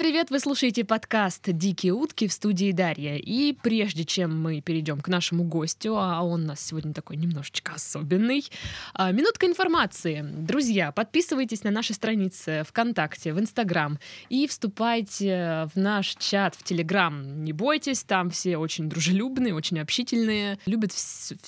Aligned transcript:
привет! 0.00 0.30
Вы 0.30 0.40
слушаете 0.40 0.82
подкаст 0.82 1.42
«Дикие 1.44 1.92
утки» 1.92 2.26
в 2.26 2.32
студии 2.32 2.72
Дарья. 2.72 3.16
И 3.16 3.52
прежде 3.52 4.06
чем 4.06 4.40
мы 4.40 4.62
перейдем 4.62 4.98
к 5.02 5.08
нашему 5.08 5.44
гостю, 5.44 5.94
а 5.98 6.22
он 6.22 6.44
у 6.44 6.46
нас 6.46 6.62
сегодня 6.62 6.94
такой 6.94 7.16
немножечко 7.16 7.74
особенный, 7.74 8.46
а, 8.94 9.12
минутка 9.12 9.44
информации. 9.44 10.24
Друзья, 10.24 10.90
подписывайтесь 10.90 11.64
на 11.64 11.70
наши 11.70 11.92
страницы 11.92 12.62
ВКонтакте, 12.66 13.34
в 13.34 13.40
Инстаграм 13.40 13.98
и 14.30 14.46
вступайте 14.46 15.68
в 15.74 15.78
наш 15.78 16.16
чат 16.18 16.54
в 16.54 16.62
Телеграм. 16.62 17.44
Не 17.44 17.52
бойтесь, 17.52 18.02
там 18.02 18.30
все 18.30 18.56
очень 18.56 18.88
дружелюбные, 18.88 19.54
очень 19.54 19.80
общительные, 19.80 20.58
любят 20.64 20.92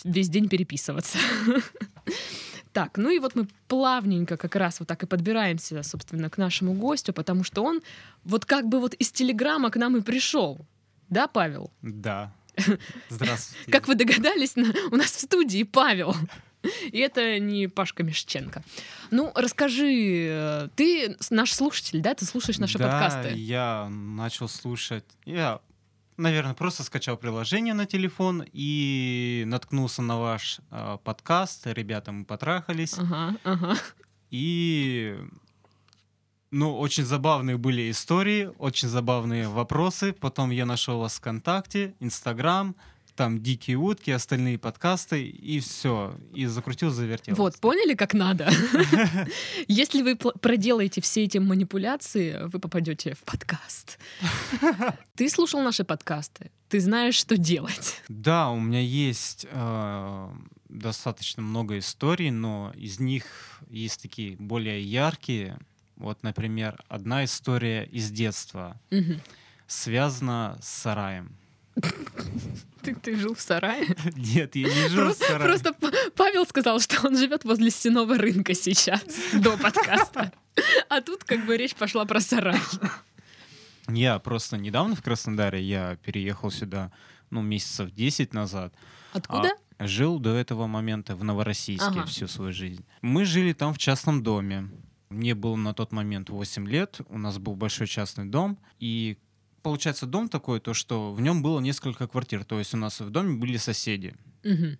весь 0.04 0.28
день 0.28 0.50
переписываться. 0.50 1.16
Так, 2.72 2.96
ну 2.96 3.10
и 3.10 3.18
вот 3.18 3.34
мы 3.34 3.46
плавненько 3.68 4.36
как 4.36 4.56
раз 4.56 4.80
вот 4.80 4.88
так 4.88 5.02
и 5.02 5.06
подбираемся, 5.06 5.82
собственно, 5.82 6.30
к 6.30 6.38
нашему 6.38 6.72
гостю, 6.72 7.12
потому 7.12 7.44
что 7.44 7.62
он 7.62 7.82
вот 8.24 8.46
как 8.46 8.68
бы 8.68 8.80
вот 8.80 8.94
из 8.94 9.10
Телеграма 9.12 9.70
к 9.70 9.76
нам 9.76 9.96
и 9.96 10.00
пришел. 10.00 10.58
Да, 11.10 11.28
Павел? 11.28 11.70
Да. 11.82 12.32
Здравствуйте. 13.10 13.70
Как 13.70 13.88
вы 13.88 13.94
догадались, 13.94 14.56
у 14.56 14.96
нас 14.96 15.10
в 15.10 15.20
студии 15.20 15.62
Павел. 15.64 16.14
И 16.92 16.98
это 16.98 17.38
не 17.38 17.66
Пашка 17.66 18.04
Мешченко. 18.04 18.62
Ну, 19.10 19.32
расскажи, 19.34 20.26
э, 20.28 20.68
ты 20.76 21.16
наш 21.30 21.52
слушатель, 21.52 22.00
да? 22.00 22.14
Ты 22.14 22.24
слушаешь 22.24 22.58
наши 22.58 22.78
да, 22.78 22.84
подкасты? 22.84 23.30
Да, 23.30 23.36
я 23.36 23.88
начал 23.90 24.48
слушать. 24.48 25.04
Я 25.24 25.60
наверное, 26.16 26.54
просто 26.54 26.82
скачал 26.82 27.16
приложение 27.16 27.74
на 27.74 27.86
телефон 27.86 28.44
и 28.52 29.44
наткнулся 29.46 30.02
на 30.02 30.18
ваш 30.18 30.60
э, 30.70 30.98
подкаст. 31.02 31.66
Ребята, 31.66 32.12
мы 32.12 32.24
потрахались. 32.24 32.98
Ага, 32.98 33.36
ага. 33.44 33.76
И 34.30 35.18
ну, 36.50 36.78
очень 36.78 37.04
забавные 37.04 37.56
были 37.56 37.90
истории, 37.90 38.50
очень 38.58 38.88
забавные 38.88 39.48
вопросы. 39.48 40.12
Потом 40.12 40.50
я 40.50 40.66
нашел 40.66 41.00
вас 41.00 41.16
ВКонтакте, 41.16 41.94
Инстаграм, 41.98 42.76
там 43.14 43.42
дикие 43.42 43.76
утки, 43.76 44.10
остальные 44.10 44.58
подкасты, 44.58 45.24
и 45.24 45.60
все. 45.60 46.16
И 46.34 46.46
закрутил, 46.46 46.90
завертел. 46.90 47.34
Вот, 47.34 47.58
поняли, 47.58 47.94
как 47.94 48.14
надо? 48.14 48.50
Если 49.68 50.02
вы 50.02 50.16
проделаете 50.16 51.00
все 51.00 51.24
эти 51.24 51.38
манипуляции, 51.38 52.38
вы 52.46 52.58
попадете 52.58 53.14
в 53.14 53.22
подкаст. 53.24 53.98
Ты 55.16 55.28
слушал 55.28 55.60
наши 55.62 55.84
подкасты? 55.84 56.50
Ты 56.68 56.80
знаешь, 56.80 57.14
что 57.14 57.36
делать? 57.36 58.02
Да, 58.08 58.50
у 58.50 58.58
меня 58.58 58.80
есть 58.80 59.46
э, 59.50 60.28
достаточно 60.68 61.42
много 61.42 61.78
историй, 61.78 62.30
но 62.30 62.72
из 62.74 62.98
них 62.98 63.24
есть 63.68 64.00
такие 64.00 64.36
более 64.36 64.82
яркие. 64.82 65.58
Вот, 65.96 66.22
например, 66.22 66.82
одна 66.88 67.24
история 67.24 67.84
из 67.84 68.10
детства 68.10 68.80
связана 69.66 70.58
с 70.60 70.68
сараем. 70.68 71.36
Ты, 72.82 72.96
ты 72.96 73.16
жил 73.16 73.34
в 73.34 73.40
сарае? 73.40 73.86
Нет, 74.16 74.56
я 74.56 74.68
не 74.68 74.88
жил 74.88 75.04
просто, 75.04 75.24
в 75.24 75.28
сарае. 75.28 75.48
Просто 75.48 75.76
Павел 76.16 76.46
сказал, 76.46 76.80
что 76.80 77.06
он 77.06 77.16
живет 77.16 77.44
возле 77.44 77.70
стенового 77.70 78.18
рынка 78.18 78.54
сейчас, 78.54 79.02
до 79.34 79.56
подкаста. 79.56 80.32
А 80.88 81.00
тут 81.00 81.24
как 81.24 81.46
бы 81.46 81.56
речь 81.56 81.74
пошла 81.74 82.04
про 82.04 82.20
сарай. 82.20 82.58
Я 83.88 84.18
просто 84.18 84.56
недавно 84.56 84.96
в 84.96 85.02
Краснодаре, 85.02 85.62
я 85.62 85.96
переехал 85.96 86.50
сюда, 86.50 86.92
ну, 87.30 87.40
месяцев 87.40 87.90
10 87.92 88.34
назад. 88.34 88.74
Откуда? 89.12 89.52
А 89.78 89.86
жил 89.86 90.18
до 90.18 90.34
этого 90.34 90.66
момента 90.66 91.16
в 91.16 91.24
Новороссийске 91.24 91.86
ага. 91.86 92.06
всю 92.06 92.28
свою 92.28 92.52
жизнь. 92.52 92.84
Мы 93.00 93.24
жили 93.24 93.52
там 93.52 93.74
в 93.74 93.78
частном 93.78 94.22
доме. 94.22 94.70
Мне 95.08 95.34
было 95.34 95.56
на 95.56 95.74
тот 95.74 95.92
момент 95.92 96.30
8 96.30 96.68
лет, 96.68 97.00
у 97.08 97.18
нас 97.18 97.38
был 97.38 97.54
большой 97.54 97.86
частный 97.86 98.24
дом, 98.24 98.58
и 98.78 99.18
получается, 99.62 100.06
дом 100.06 100.28
такой, 100.28 100.60
то 100.60 100.74
что 100.74 101.12
в 101.12 101.20
нем 101.20 101.42
было 101.42 101.60
несколько 101.60 102.06
квартир. 102.06 102.44
То 102.44 102.58
есть 102.58 102.74
у 102.74 102.76
нас 102.76 103.00
в 103.00 103.10
доме 103.10 103.36
были 103.36 103.56
соседи. 103.56 104.14
Угу. 104.44 104.78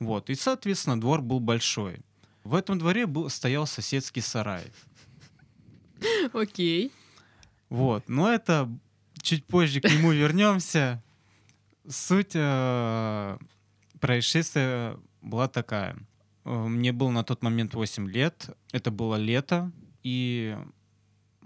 Вот. 0.00 0.30
И, 0.30 0.34
соответственно, 0.34 1.00
двор 1.00 1.22
был 1.22 1.40
большой. 1.40 2.00
В 2.44 2.54
этом 2.54 2.78
дворе 2.78 3.06
был, 3.06 3.28
стоял 3.28 3.66
соседский 3.66 4.22
сарай. 4.22 4.64
Окей. 6.32 6.92
Вот. 7.68 8.08
Но 8.08 8.32
это 8.32 8.70
чуть 9.22 9.44
позже 9.46 9.80
к 9.80 9.84
нему 9.90 10.12
вернемся. 10.12 11.02
Суть 11.88 12.32
э, 12.34 13.38
происшествия 14.00 14.98
была 15.22 15.48
такая. 15.48 15.96
Э, 16.44 16.50
мне 16.50 16.92
было 16.92 17.10
на 17.10 17.24
тот 17.24 17.42
момент 17.42 17.74
8 17.74 18.08
лет. 18.08 18.50
Это 18.72 18.90
было 18.90 19.16
лето. 19.16 19.72
И 20.02 20.56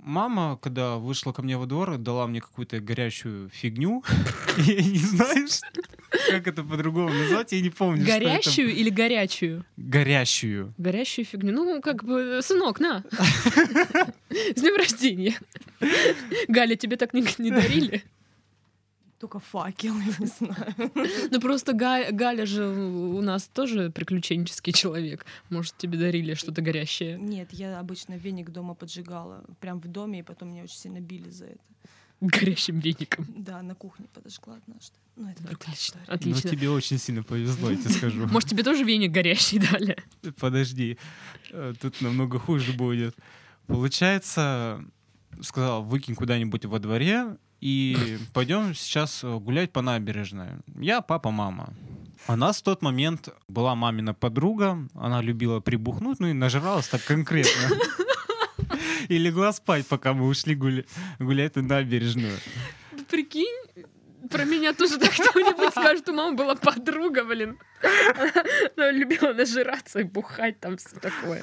мама, 0.03 0.59
когда 0.61 0.97
вышла 0.97 1.33
ко 1.33 1.43
мне 1.43 1.57
во 1.57 1.67
двор, 1.67 1.99
дала 1.99 2.27
мне 2.27 2.41
какую-то 2.41 2.81
горячую 2.81 3.51
фигню. 3.51 4.03
Я 4.57 4.83
не 4.83 4.99
знаю, 4.99 5.47
как 6.29 6.47
это 6.47 6.63
по-другому 6.63 7.11
назвать, 7.11 7.53
я 7.53 7.61
не 7.61 7.71
помню. 7.71 8.05
Горящую 8.05 8.75
или 8.75 8.91
горячую? 8.91 9.65
Горящую. 9.77 10.75
Горящую 10.77 11.25
фигню. 11.25 11.53
Ну, 11.53 11.81
как 11.81 12.05
бы, 12.05 12.41
сынок, 12.43 12.81
на. 12.81 13.05
С 14.31 14.61
днем 14.61 14.77
рождения. 14.77 15.39
Галя, 16.49 16.75
тебе 16.75 16.97
так 16.97 17.15
не 17.15 17.51
дарили? 17.51 18.03
Только 19.21 19.39
факел, 19.39 19.95
я 19.99 20.15
не 20.19 20.27
знаю. 20.27 20.75
Ну 21.31 21.41
просто 21.41 21.75
Галя, 21.75 22.11
Галя 22.11 22.47
же 22.47 22.67
у 22.67 23.21
нас 23.21 23.49
тоже 23.49 23.91
приключенческий 23.91 24.73
человек. 24.73 25.27
Может, 25.51 25.77
тебе 25.77 25.99
дарили 25.99 26.33
что-то 26.33 26.63
горящее? 26.63 27.19
Нет, 27.19 27.53
я 27.53 27.79
обычно 27.79 28.15
веник 28.15 28.49
дома 28.49 28.75
поджигала. 28.75 29.45
Прям 29.61 29.79
в 29.79 29.89
доме, 29.89 30.21
и 30.21 30.23
потом 30.23 30.49
меня 30.49 30.63
очень 30.63 30.77
сильно 30.77 31.01
били 31.01 31.29
за 31.29 31.45
это. 31.45 31.61
Горящим 32.23 32.79
веником. 32.79 33.27
Да, 33.37 33.61
на 33.61 33.75
кухне 33.75 34.07
подожгла 34.15 34.57
однажды. 34.57 34.97
Ну, 35.17 35.29
это 35.29 35.43
отлично, 35.53 36.01
отлично. 36.07 36.41
Ну, 36.45 36.57
тебе 36.57 36.71
очень 36.71 36.99
сильно 36.99 37.23
повезло, 37.23 37.71
я 37.71 37.77
тебе 37.77 37.91
скажу. 37.91 38.27
Может, 38.27 38.49
тебе 38.49 38.63
тоже 38.63 38.85
веник 38.85 39.13
горящий 39.13 39.59
дали? 39.59 39.99
Подожди, 40.39 40.97
э, 41.51 41.75
тут 41.79 42.01
намного 42.01 42.39
хуже 42.39 42.73
будет. 42.73 43.15
Получается, 43.67 44.83
сказал, 45.43 45.83
выкинь 45.83 46.15
куда-нибудь 46.15 46.65
во 46.65 46.79
дворе, 46.79 47.37
и 47.61 48.19
пойдем 48.33 48.75
сейчас 48.75 49.23
э, 49.23 49.39
гулять 49.39 49.73
по 49.73 49.83
набережной. 49.83 50.49
Я, 50.79 51.01
папа, 51.01 51.31
мама. 51.31 51.75
У 52.29 52.37
нас 52.37 52.59
в 52.59 52.63
тот 52.63 52.83
момент 52.83 53.29
была 53.49 53.75
мамина 53.75 54.15
подруга, 54.15 54.79
она 54.95 55.21
любила 55.23 55.61
прибухнуть, 55.61 56.21
ну 56.21 56.29
и 56.29 56.33
нажралась 56.33 56.89
так 56.89 57.05
конкретно. 57.05 57.77
И 59.09 59.19
легла 59.19 59.53
спать, 59.53 59.87
пока 59.87 60.13
мы 60.13 60.27
ушли 60.27 60.55
гуля- 60.55 60.87
гулять 61.19 61.57
на 61.57 61.63
набережную. 61.63 62.37
Прикинь, 63.09 63.59
про 64.31 64.45
меня 64.45 64.73
тоже 64.73 64.99
так 64.99 65.11
кто-нибудь 65.11 65.71
скажет, 65.71 66.09
у 66.09 66.13
мамы 66.13 66.37
была 66.37 66.55
подруга, 66.55 67.25
блин. 67.25 67.59
Она 68.77 68.91
любила 68.93 69.33
нажираться 69.33 70.01
и 70.01 70.05
бухать 70.05 70.61
там 70.61 70.77
все 70.77 70.97
такое. 71.01 71.41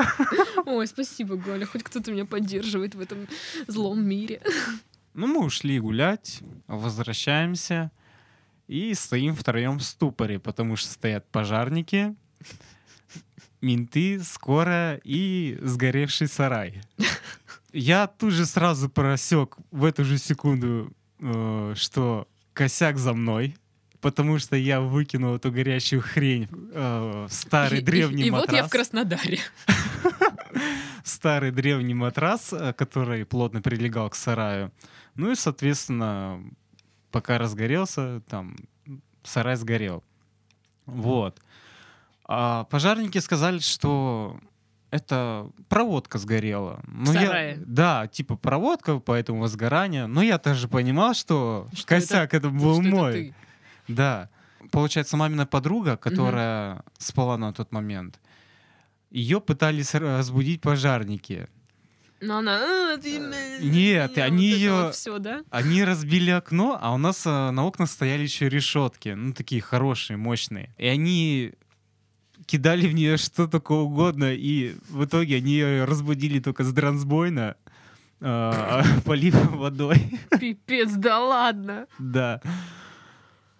Ой, 0.65 0.87
спасибо, 0.87 1.35
Галя, 1.35 1.65
хоть 1.65 1.83
кто-то 1.83 2.11
меня 2.11 2.25
поддерживает 2.25 2.95
в 2.95 3.01
этом 3.01 3.27
злом 3.67 4.05
мире. 4.05 4.41
Ну, 5.17 5.25
мы 5.25 5.43
ушли 5.43 5.79
гулять, 5.79 6.41
возвращаемся 6.67 7.89
и 8.67 8.93
стоим 8.93 9.33
втроем 9.35 9.79
в 9.79 9.83
ступоре, 9.83 10.37
потому 10.37 10.75
что 10.75 10.91
стоят 10.91 11.27
пожарники, 11.31 12.15
менты, 13.59 14.19
скорая 14.23 15.01
и 15.03 15.57
сгоревший 15.59 16.27
сарай. 16.27 16.83
Я 17.73 18.05
тут 18.05 18.31
же 18.31 18.45
сразу 18.45 18.89
просек 18.89 19.57
в 19.71 19.85
эту 19.85 20.05
же 20.05 20.19
секунду, 20.19 20.93
э, 21.19 21.73
что 21.75 22.27
косяк 22.53 22.99
за 22.99 23.13
мной, 23.13 23.57
потому 24.01 24.37
что 24.37 24.55
я 24.55 24.81
выкинул 24.81 25.37
эту 25.37 25.51
горящую 25.51 26.03
хрень 26.03 26.47
э, 26.51 27.25
в 27.27 27.33
старый 27.33 27.81
древний 27.81 28.25
и, 28.25 28.27
и, 28.27 28.29
матрас. 28.29 28.49
И 28.49 28.51
вот 28.51 28.55
я 28.55 28.67
в 28.67 28.69
Краснодаре. 28.69 29.39
Старый 31.03 31.49
древний 31.49 31.95
матрас, 31.95 32.53
э, 32.53 32.71
который 32.73 33.25
плотно 33.25 33.63
прилегал 33.63 34.11
к 34.11 34.15
сараю. 34.15 34.71
Ну 35.17 35.31
и, 35.31 35.35
соответственно, 35.35 36.41
пока 37.11 37.37
разгорелся, 37.37 38.21
там 38.27 38.55
сарай 39.23 39.55
сгорел. 39.55 40.03
Вот. 40.85 41.41
А 42.25 42.65
пожарники 42.65 43.17
сказали, 43.17 43.59
что 43.59 44.39
это 44.91 45.49
проводка 45.69 46.17
сгорела. 46.17 46.81
Ну, 46.87 47.11
я, 47.13 47.55
да, 47.57 48.07
типа 48.07 48.35
проводка, 48.35 48.99
поэтому 48.99 49.41
возгорание. 49.41 50.07
Но 50.07 50.21
я 50.21 50.37
тоже 50.37 50.67
понимал, 50.67 51.13
что, 51.13 51.67
что 51.73 51.87
косяк 51.87 52.33
это, 52.33 52.47
это 52.47 52.49
был 52.49 52.81
что 52.81 52.89
мой. 52.89 53.09
Это 53.09 53.19
ты? 53.19 53.35
Да. 53.93 54.29
Получается, 54.71 55.17
мамина 55.17 55.45
подруга, 55.45 55.97
которая 55.97 56.75
угу. 56.75 56.83
спала 56.97 57.37
на 57.37 57.53
тот 57.53 57.71
момент, 57.71 58.19
ее 59.09 59.39
пытались 59.39 59.93
разбудить 59.93 60.61
пожарники. 60.61 61.47
Но 62.19 62.37
она... 62.39 62.93
«А, 62.93 62.97
Нет, 63.61 64.17
они 64.17 64.47
ее... 64.47 64.89
Все, 64.91 65.19
да? 65.19 65.43
Они 65.51 65.83
разбили 65.83 66.31
окно, 66.31 66.77
а 66.81 66.93
у 66.93 66.97
нас 66.97 67.25
э, 67.25 67.51
на 67.51 67.65
окна 67.65 67.85
стояли 67.85 68.23
еще 68.23 68.49
решетки. 68.49 69.09
Ну, 69.09 69.33
такие 69.33 69.61
хорошие, 69.61 70.17
мощные. 70.17 70.73
И 70.77 70.87
они 70.87 71.53
кидали 72.45 72.87
в 72.87 72.93
нее 72.93 73.17
что 73.17 73.47
только 73.47 73.73
угодно, 73.73 74.33
и 74.33 74.75
в 74.89 75.05
итоге 75.05 75.37
они 75.37 75.53
ее 75.53 75.85
разбудили 75.85 76.39
только 76.39 76.63
с 76.63 76.71
дрансбойна. 76.73 77.55
а, 78.21 78.83
полив 79.05 79.35
водой. 79.51 80.01
Пипец, 80.39 80.91
да 80.93 81.19
ладно. 81.19 81.87
Да. 81.99 82.41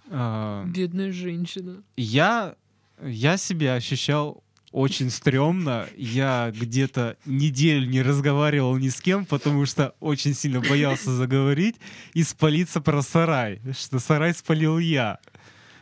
Бедная 0.09 1.11
женщина. 1.11 1.83
Я, 1.97 2.55
я 3.03 3.37
себя 3.37 3.75
ощущал 3.75 4.43
очень 4.77 5.09
стрёмно. 5.09 5.87
Я 5.97 6.53
где-то 6.55 7.17
неделю 7.25 7.87
не 7.87 8.03
разговаривал 8.03 8.77
ни 8.77 8.89
с 8.89 9.01
кем, 9.01 9.25
потому 9.25 9.65
что 9.65 9.95
очень 9.99 10.35
сильно 10.35 10.61
боялся 10.61 11.11
заговорить 11.11 11.77
и 12.13 12.21
спалиться 12.21 12.79
про 12.79 13.01
сарай, 13.01 13.59
что 13.75 13.97
сарай 13.97 14.35
спалил 14.35 14.77
я. 14.77 15.17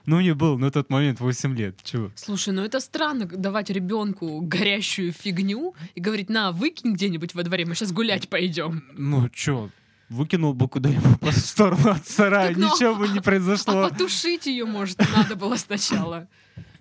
Ну, 0.05 0.17
мне 0.17 0.33
было 0.33 0.55
на 0.55 0.71
тот 0.71 0.89
момент 0.89 1.19
8 1.19 1.57
лет. 1.57 1.75
Чего? 1.83 2.09
Слушай, 2.15 2.53
ну 2.53 2.63
это 2.63 2.79
странно 2.79 3.25
давать 3.25 3.69
ребенку 3.69 4.39
горящую 4.39 5.11
фигню 5.11 5.75
и 5.95 5.99
говорить, 5.99 6.29
на, 6.29 6.53
выкинь 6.53 6.93
где-нибудь 6.93 7.33
во 7.33 7.43
дворе, 7.43 7.65
мы 7.65 7.75
сейчас 7.75 7.91
гулять 7.91 8.29
пойдем. 8.29 8.85
Ну, 8.93 9.27
чё, 9.27 9.71
выкинул 10.09 10.53
бы 10.53 10.67
куда-нибудь 10.67 11.19
по 11.19 11.31
сторону 11.31 11.89
от 11.91 12.07
сарая, 12.07 12.49
Так, 12.49 12.57
ну, 12.57 12.73
ничего 12.73 12.95
бы 12.95 13.07
не 13.07 13.19
А 13.19 13.21
произошло. 13.21 13.89
потушить 13.89 14.45
ее, 14.45 14.65
может, 14.65 14.99
надо 15.15 15.35
было 15.35 15.55
сначала. 15.55 16.27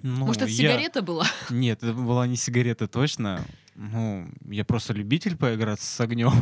Ну, 0.02 0.26
Может, 0.26 0.42
это 0.42 0.50
я- 0.50 0.56
сигарета 0.56 1.00
была? 1.02 1.26
Нет, 1.48 1.82
это 1.82 1.94
была 1.94 2.26
не 2.26 2.36
сигарета 2.36 2.86
точно. 2.86 3.42
Ну, 3.74 4.28
я 4.50 4.64
просто 4.64 4.92
любитель 4.92 5.36
поиграться 5.36 5.86
с 5.86 6.00
огнем. 6.00 6.32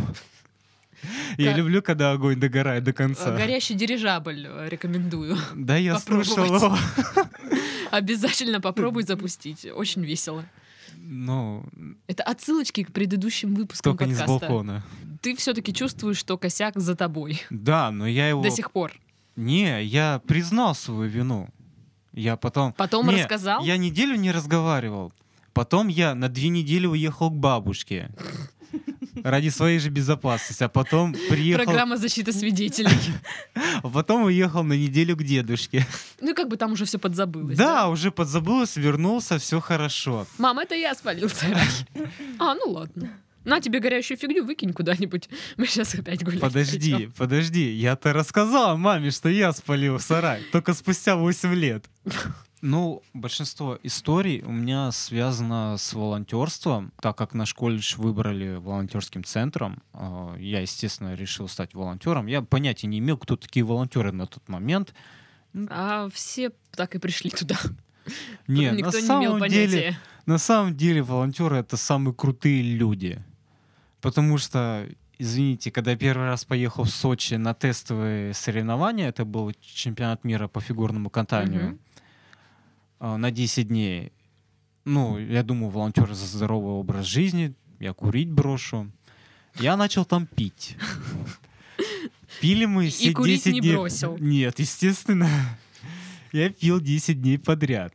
Я 1.37 1.51
Как- 1.51 1.59
люблю, 1.59 1.83
когда 1.83 2.13
огонь 2.13 2.39
догорает 2.39 2.85
до 2.85 2.93
конца. 2.93 3.37
Горящий 3.37 3.75
дирижабль 3.75 4.47
э, 4.49 4.69
рекомендую. 4.69 5.37
Да, 5.55 5.77
я 5.77 5.95
попробовать. 5.95 6.29
слышал 6.29 6.55
его. 6.55 6.79
Обязательно 7.91 8.61
попробуй 8.61 9.03
запустить. 9.03 9.67
Очень 9.67 10.05
весело. 10.05 10.45
Ну, 11.05 11.65
Это 12.07 12.23
отсылочки 12.23 12.85
к 12.85 12.93
предыдущим 12.93 13.55
выпускам 13.55 13.93
только 13.93 14.07
не 14.07 14.15
с 14.15 14.19
подкаста. 14.19 14.47
балкона. 14.47 14.85
Ты 15.21 15.35
все-таки 15.37 15.75
чувствуешь, 15.75 16.17
что 16.17 16.39
косяк 16.39 16.79
за 16.79 16.95
тобой 16.95 17.43
Да, 17.51 17.91
но 17.91 18.07
я 18.07 18.29
его... 18.29 18.41
до 18.43 18.51
сих 18.51 18.71
пор. 18.71 18.93
Не, 19.35 19.83
я 19.83 20.21
признал 20.27 20.75
свою 20.77 21.11
вину. 21.11 21.49
Я 22.13 22.37
потом... 22.37 22.73
Потом 22.75 23.09
Не, 23.09 23.17
рассказал? 23.17 23.65
Я 23.65 23.77
неделю 23.79 24.15
не 24.15 24.31
разговаривал. 24.31 25.13
Потом 25.53 25.89
я 25.89 26.15
на 26.15 26.29
две 26.29 26.49
недели 26.51 26.87
уехал 26.87 27.31
к 27.31 27.35
бабушке. 27.35 28.11
Ради 29.23 29.49
своей 29.51 29.79
же 29.79 29.91
безопасности. 29.91 30.63
А 30.63 30.69
потом 30.69 31.15
приехал... 31.29 31.65
Программа 31.65 31.97
защиты 31.97 32.33
свидетелей. 32.33 32.91
А 33.83 33.89
потом 33.89 34.25
уехал 34.25 34.63
на 34.63 34.75
неделю 34.75 35.17
к 35.17 35.25
дедушке. 35.25 35.87
Ну, 36.21 36.35
как 36.35 36.49
бы 36.49 36.57
там 36.57 36.73
уже 36.73 36.85
все 36.85 36.99
подзабылось. 36.99 37.57
Да, 37.57 37.89
уже 37.89 38.11
подзабылось, 38.11 38.77
вернулся, 38.77 39.39
все 39.39 39.61
хорошо. 39.61 40.27
Мам, 40.39 40.59
это 40.59 40.75
я 40.75 40.95
спалил 40.95 41.29
сарай. 41.29 41.67
А, 42.39 42.55
ну 42.55 42.71
ладно. 42.71 43.11
На 43.45 43.61
тебе 43.61 43.81
горящую 43.81 44.17
фигню, 44.19 44.45
выкинь 44.45 44.73
куда-нибудь. 44.73 45.29
Мы 45.57 45.67
сейчас 45.67 45.95
опять 45.95 46.23
гулять 46.23 46.41
Подожди, 46.41 46.93
пойдем. 46.93 47.13
подожди. 47.13 47.71
Я-то 47.73 48.13
рассказал 48.13 48.79
маме, 48.79 49.11
что 49.11 49.29
я 49.29 49.53
спалил 49.53 49.99
сарай. 49.99 50.43
Только 50.53 50.75
спустя 50.75 51.17
8 51.17 51.53
лет. 51.55 51.85
Ну, 52.63 53.03
большинство 53.13 53.77
историй 53.83 54.41
у 54.43 54.53
меня 54.53 54.93
связано 54.93 55.77
с 55.77 55.93
волонтерством, 55.95 56.93
так 57.01 57.19
как 57.19 57.35
наш 57.35 57.55
колледж 57.55 57.97
выбрали 57.97 58.55
волонтерским 58.55 59.25
центром. 59.25 59.83
э, 59.95 60.37
Я, 60.39 60.61
естественно, 60.61 61.15
решил 61.15 61.49
стать 61.49 61.75
волонтером. 61.75 62.27
Я 62.29 62.41
понятия 62.41 62.87
не 62.87 63.01
имел, 63.01 63.19
кто 63.19 63.37
такие 63.37 63.65
волонтеры 63.65 64.13
на 64.13 64.29
тот 64.29 64.49
момент. 64.49 64.95
А 65.71 66.09
все 66.15 66.53
так 66.71 66.95
и 66.95 66.99
пришли 66.99 67.31
туда. 67.31 67.59
Не, 68.47 68.71
Никто 68.71 68.91
на 68.93 69.01
не 69.01 69.07
имел 69.07 69.33
самом 69.33 69.49
деле, 69.49 69.71
понятия. 69.81 69.99
на 70.27 70.39
самом 70.39 70.77
деле 70.77 71.03
волонтеры 71.03 71.57
это 71.57 71.77
самые 71.77 72.15
крутые 72.15 72.63
люди. 72.63 73.23
Потому 74.01 74.39
что, 74.39 74.89
извините, 75.19 75.71
когда 75.71 75.93
я 75.93 75.97
первый 75.97 76.27
раз 76.27 76.45
поехал 76.45 76.85
в 76.85 76.91
Сочи 76.91 77.35
на 77.35 77.55
тестовые 77.55 78.35
соревнования, 78.35 79.09
это 79.09 79.25
был 79.25 79.53
чемпионат 79.61 80.25
мира 80.25 80.49
по 80.49 80.61
фигурному 80.61 81.11
катанию 81.11 81.67
Мгм. 81.67 81.79
А, 83.05 83.17
на 83.17 83.33
10 83.33 83.67
дней. 83.67 84.13
Ну, 84.85 85.19
я 85.19 85.43
думаю, 85.43 85.71
волонтеры 85.71 86.15
за 86.15 86.25
здоровый 86.25 86.75
образ 86.75 87.05
жизни, 87.05 87.53
я 87.81 87.93
курить 87.93 88.31
брошу. 88.31 88.91
Я 89.59 89.77
начал 89.77 90.05
там 90.05 90.27
пить. 90.27 90.77
Пили 92.41 92.65
мы 92.65 92.87
И 92.87 92.91
все 92.91 93.13
курить 93.13 93.45
10 93.45 93.53
не 93.55 93.61
дней. 93.61 93.75
бросил. 93.75 94.17
Нет, 94.19 94.59
естественно. 94.61 95.29
Я 96.33 96.49
пил 96.51 96.81
10 96.81 97.21
дней 97.21 97.39
подряд. 97.39 97.93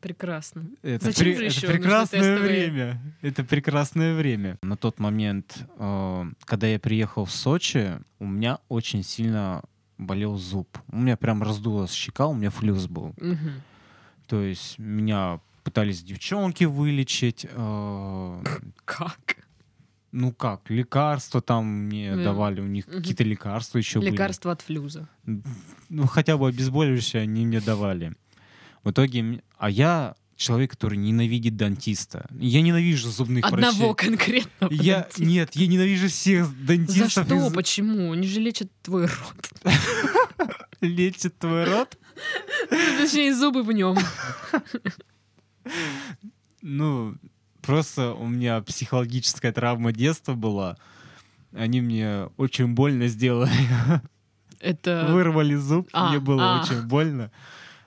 Прекрасно. 0.00 0.64
Это, 0.82 1.06
Зачем 1.06 1.26
пре- 1.26 1.30
же 1.30 1.36
это 1.36 1.44
еще 1.46 1.66
нужны 1.66 1.78
прекрасное 1.80 2.38
время. 2.38 3.02
Это 3.22 3.42
прекрасное 3.44 4.14
время. 4.14 4.58
На 4.62 4.76
тот 4.76 4.98
момент, 5.00 5.64
э, 5.78 6.24
когда 6.44 6.66
я 6.68 6.78
приехал 6.78 7.24
в 7.24 7.30
Сочи, 7.32 7.98
у 8.20 8.26
меня 8.26 8.58
очень 8.68 9.02
сильно 9.02 9.62
болел 9.98 10.36
зуб. 10.36 10.78
У 10.88 10.98
меня 10.98 11.16
прям 11.16 11.42
раздулась 11.42 11.92
щека, 11.92 12.26
у 12.28 12.34
меня 12.34 12.50
флюс 12.50 12.86
был. 12.86 13.14
Мгм. 13.20 13.62
То 14.26 14.42
есть 14.42 14.78
меня 14.78 15.40
пытались 15.62 16.02
девчонки 16.02 16.64
вылечить. 16.64 17.46
э, 17.50 18.42
Как? 18.84 19.36
ну 20.16 20.30
как, 20.32 20.70
лекарства 20.70 21.40
там 21.42 21.66
мне 21.66 22.10
Э, 22.10 22.22
давали, 22.22 22.60
у 22.60 22.66
них 22.66 22.86
мгм. 22.86 22.98
какие-то 22.98 23.24
лекарства 23.24 23.78
еще 23.78 23.98
были. 23.98 24.10
Лекарство 24.10 24.52
от 24.52 24.62
флюза. 24.62 25.08
ну, 25.88 26.06
хотя 26.06 26.36
бы 26.36 26.46
обезболивающее 26.48 27.22
они 27.22 27.44
мне 27.46 27.60
давали. 27.60 28.14
В 28.84 28.90
итоге, 28.92 29.42
а 29.58 29.68
я 29.70 30.14
человек, 30.36 30.70
который 30.72 30.98
ненавидит 30.98 31.56
дантиста. 31.56 32.26
Я 32.38 32.60
ненавижу 32.62 33.08
зубных 33.10 33.44
Одного 33.44 33.92
врачей. 33.92 33.94
конкретного. 34.10 34.72
Я, 34.72 35.00
дантиста. 35.00 35.24
нет, 35.24 35.56
я 35.56 35.66
ненавижу 35.66 36.08
всех 36.08 36.46
За 36.46 36.54
дантистов. 36.66 37.10
что? 37.26 37.46
из- 37.48 37.52
Почему? 37.52 38.12
Они 38.12 38.26
же 38.28 38.38
лечат 38.40 38.68
твой 38.82 39.06
рот. 39.06 39.50
Лечит 40.80 41.38
твой 41.38 41.64
рот. 41.64 41.96
Точнее, 42.68 43.34
зубы 43.34 43.62
в 43.62 43.72
нем. 43.72 43.96
Ну, 46.62 47.14
просто 47.62 48.14
у 48.14 48.26
меня 48.26 48.60
психологическая 48.62 49.52
травма 49.52 49.92
детства 49.92 50.34
была. 50.34 50.76
Они 51.52 51.80
мне 51.80 52.28
очень 52.36 52.74
больно 52.74 53.08
сделали. 53.08 53.52
Это... 54.60 55.06
Вырвали 55.10 55.54
зуб, 55.56 55.88
а, 55.92 56.10
мне 56.10 56.20
было 56.20 56.56
а. 56.56 56.62
очень 56.62 56.82
больно. 56.86 57.30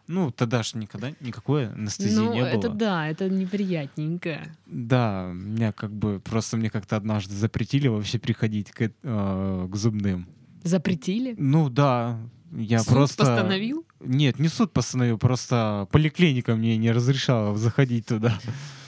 Ну, 0.08 0.32
тогда 0.32 0.64
ж 0.64 0.76
никогда 0.76 1.12
никакой 1.20 1.68
анестезии 1.68 2.16
Ну, 2.16 2.34
не 2.34 2.40
было. 2.40 2.48
это 2.48 2.70
да, 2.70 3.08
это 3.08 3.30
неприятненько. 3.30 4.48
Да, 4.66 5.32
меня 5.34 5.74
как 5.74 5.92
бы 5.92 6.22
просто 6.22 6.56
мне 6.56 6.70
как-то 6.70 6.96
однажды 6.96 7.34
запретили 7.34 7.90
вообще 7.90 8.18
приходить 8.18 8.72
к, 8.72 8.92
э, 9.04 9.68
к 9.70 9.76
зубным. 9.76 10.28
Запретили? 10.64 11.36
Ну 11.38 11.70
да, 11.70 12.20
я 12.52 12.80
Суд 12.80 12.88
просто 12.94 13.18
постановил? 13.26 13.86
нет, 14.00 14.40
не 14.40 14.48
суд 14.48 14.72
постановил, 14.74 15.18
просто 15.18 15.88
поликлиника 15.92 16.56
мне 16.56 16.78
не 16.78 16.92
разрешала 16.92 17.56
заходить 17.58 18.08
туда. 18.08 18.38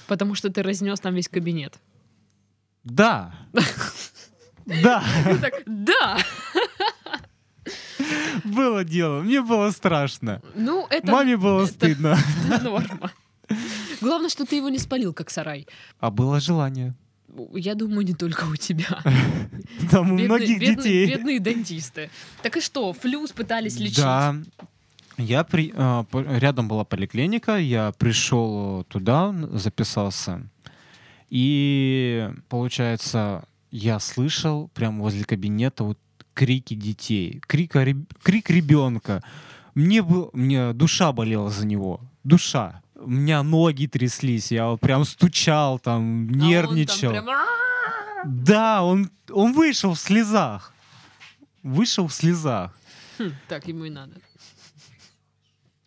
Потому 0.07 0.35
что 0.35 0.49
ты 0.49 0.61
разнес 0.63 0.99
там 0.99 1.13
весь 1.15 1.27
кабинет. 1.29 1.79
Да, 2.83 3.33
да, 4.65 5.03
да! 5.65 6.17
было 8.43 8.83
дело, 8.83 9.21
мне 9.21 9.41
было 9.41 9.69
страшно, 9.71 10.41
Ну, 10.55 10.87
это, 10.89 11.11
маме 11.11 11.37
было 11.37 11.65
стыдно, 11.65 12.17
это 12.47 12.63
норма. 12.63 13.11
Главное, 14.01 14.29
что 14.29 14.45
ты 14.45 14.55
его 14.55 14.69
не 14.69 14.79
спалил, 14.79 15.13
как 15.13 15.29
сарай. 15.29 15.67
а 15.99 16.09
было 16.09 16.39
желание. 16.39 16.95
Я 17.53 17.75
думаю, 17.75 18.05
не 18.05 18.13
только 18.13 18.45
у 18.45 18.55
тебя. 18.55 18.99
Там 19.91 20.11
у 20.11 20.17
многих 20.17 20.59
детей. 20.59 21.07
Бедные 21.07 21.39
дантисты. 21.39 22.09
Так 22.41 22.57
и 22.57 22.61
что, 22.61 22.93
флюс 22.93 23.31
пытались 23.31 23.77
лечить? 23.79 23.97
Да. 23.97 24.35
Я 25.17 25.43
при, 25.43 25.71
по- 25.71 26.37
рядом 26.37 26.67
была 26.67 26.85
поликлиника, 26.85 27.57
я 27.57 27.91
пришел 27.97 28.85
туда, 28.85 29.35
записался. 29.51 30.41
И 31.29 32.29
получается, 32.47 33.45
я 33.71 33.99
слышал 33.99 34.69
прямо 34.73 35.03
возле 35.03 35.25
кабинета 35.25 35.83
вот 35.83 35.99
крики 36.33 36.73
детей, 36.73 37.41
крик, 37.47 37.73
крик 38.23 38.49
ребенка. 38.49 39.21
Мне, 39.75 40.01
был, 40.01 40.29
мне 40.33 40.73
душа 40.73 41.11
болела 41.11 41.49
за 41.49 41.65
него. 41.67 42.01
Душа. 42.23 42.81
У 43.01 43.09
меня 43.09 43.43
ноги 43.43 43.85
тряслись, 43.87 44.51
я 44.51 44.67
вот 44.67 44.79
прям 44.81 45.05
стучал 45.05 45.79
там, 45.79 45.93
А 45.93 45.97
он 45.97 46.27
там 46.27 46.39
нервничал. 46.47 47.11
прям! 47.11 47.27
Да, 48.25 48.83
он, 48.83 49.09
он 49.31 49.53
вышел 49.53 49.93
в 49.93 49.99
слезах. 49.99 50.73
Вышел 51.63 52.07
в 52.07 52.13
слезах. 52.13 52.77
Хм, 53.17 53.31
Так 53.47 53.67
ему 53.67 53.85
и 53.85 53.89
надо. 53.89 54.15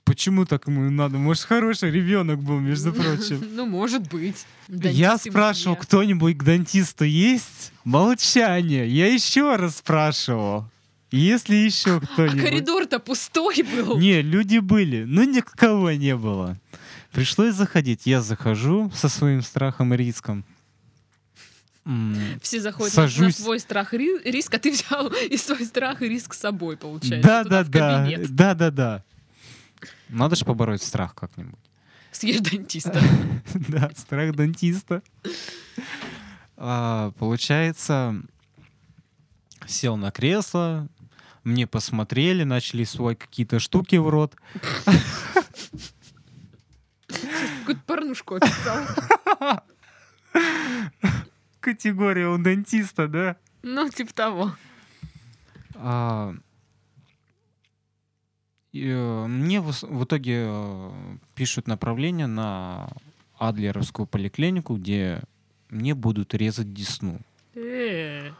Почему 0.04 0.44
так 0.44 0.66
ему 0.66 0.90
надо? 0.90 1.16
Может, 1.16 1.44
хороший 1.44 1.90
ребенок 1.90 2.38
был, 2.42 2.58
между 2.60 2.92
прочим. 2.94 3.42
Ну, 3.54 3.66
может 3.66 4.08
быть. 4.10 4.46
Я 4.68 5.16
спрашивал, 5.16 5.76
кто-нибудь 5.76 6.36
к 6.38 6.42
дантисту 6.42 7.04
есть? 7.04 7.72
Молчание. 7.84 8.88
Я 8.88 9.12
еще 9.12 9.56
раз 9.56 9.76
спрашивал. 9.76 10.66
Если 11.10 11.54
еще 11.56 11.96
А 11.96 12.00
кто-нибудь... 12.00 12.40
коридор-то 12.42 12.98
пустой 12.98 13.62
был. 13.62 13.98
Не, 13.98 14.22
люди 14.22 14.58
были, 14.58 15.04
но 15.04 15.24
никого 15.24 15.90
не 15.92 16.16
было. 16.16 16.58
Пришлось 17.12 17.54
заходить. 17.54 18.06
Я 18.06 18.22
захожу 18.22 18.90
со 18.94 19.08
своим 19.08 19.42
страхом 19.42 19.92
и 19.94 19.96
риском. 19.96 20.44
Все 22.40 22.60
заходят 22.60 22.96
на- 22.96 23.02
на 23.02 23.08
Сажусь. 23.08 23.36
свой 23.36 23.58
страх 23.58 23.92
и 23.92 23.98
ри- 23.98 24.22
риск, 24.30 24.54
а 24.54 24.58
ты 24.58 24.70
взял 24.72 25.08
и 25.08 25.36
свой 25.36 25.64
страх 25.64 26.00
и 26.02 26.08
риск 26.08 26.32
с 26.34 26.38
собой, 26.38 26.76
получается. 26.76 27.28
Да, 27.28 27.44
да, 27.44 27.64
да, 27.64 28.08
да, 28.28 28.54
да, 28.54 28.70
да. 28.70 29.04
Надо 30.08 30.36
же 30.36 30.44
побороть 30.44 30.82
страх 30.82 31.14
как-нибудь. 31.14 31.58
Съешь 32.12 32.40
дантиста. 32.40 33.00
Да, 33.68 33.90
страх 33.96 34.34
дантиста. 34.34 35.02
А, 36.56 37.10
Получается, 37.18 38.14
сел 39.66 39.96
на 39.96 40.10
кресло, 40.12 40.88
мне 41.42 41.66
посмотрели, 41.66 42.44
начали 42.44 42.84
свой 42.84 43.16
какие-то 43.16 43.58
штуки 43.58 43.96
в 43.96 44.08
рот. 44.08 44.36
Какую-то 47.60 47.82
порнушку 47.86 48.34
описал. 48.36 48.84
Категория 51.60 52.28
у 52.28 52.38
дантиста, 52.38 53.06
да? 53.08 53.36
Ну, 53.62 53.88
типа 53.88 54.12
того. 54.12 54.52
А, 55.74 56.34
и, 58.72 58.88
э, 58.88 59.26
мне 59.26 59.60
в, 59.60 59.70
в 59.82 60.04
итоге 60.04 60.46
э, 60.48 61.16
пишут 61.34 61.68
направление 61.68 62.26
на 62.26 62.88
Адлеровскую 63.38 64.06
поликлинику, 64.06 64.76
где 64.76 65.22
мне 65.70 65.94
будут 65.94 66.34
резать 66.34 66.72
десну. 66.72 67.20
Э, 67.54 68.30